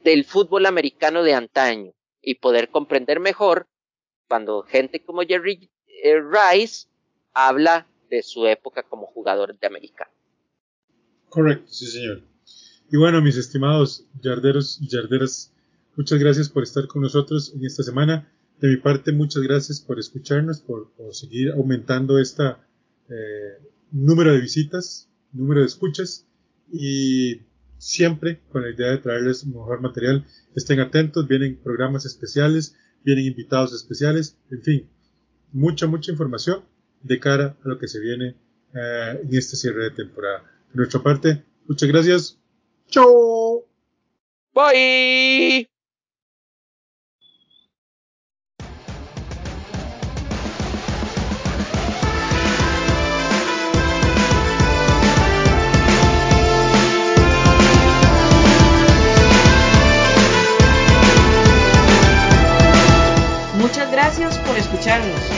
[0.00, 3.68] del fútbol americano de antaño y poder comprender mejor
[4.26, 5.70] cuando gente como Jerry
[6.02, 6.88] eh, Rice
[7.34, 10.10] habla de su época como jugador de americano.
[11.28, 12.22] Correcto, sí señor.
[12.90, 15.52] Y bueno, mis estimados yarderos y yarderas,
[15.96, 18.32] muchas gracias por estar con nosotros en esta semana.
[18.60, 22.54] De mi parte, muchas gracias por escucharnos, por, seguir aumentando este
[23.92, 26.26] número de visitas, número de escuchas
[26.72, 27.42] y
[27.78, 30.26] siempre con la idea de traerles mejor material.
[30.54, 32.74] Estén atentos, vienen programas especiales,
[33.04, 34.90] vienen invitados especiales, en fin,
[35.52, 36.64] mucha, mucha información
[37.02, 38.34] de cara a lo que se viene
[38.74, 40.44] eh, en este cierre de temporada.
[40.72, 42.38] De nuestra parte, muchas gracias.
[42.88, 43.64] Chao.
[44.54, 45.68] Bye.
[63.58, 65.37] Muchas gracias por escucharnos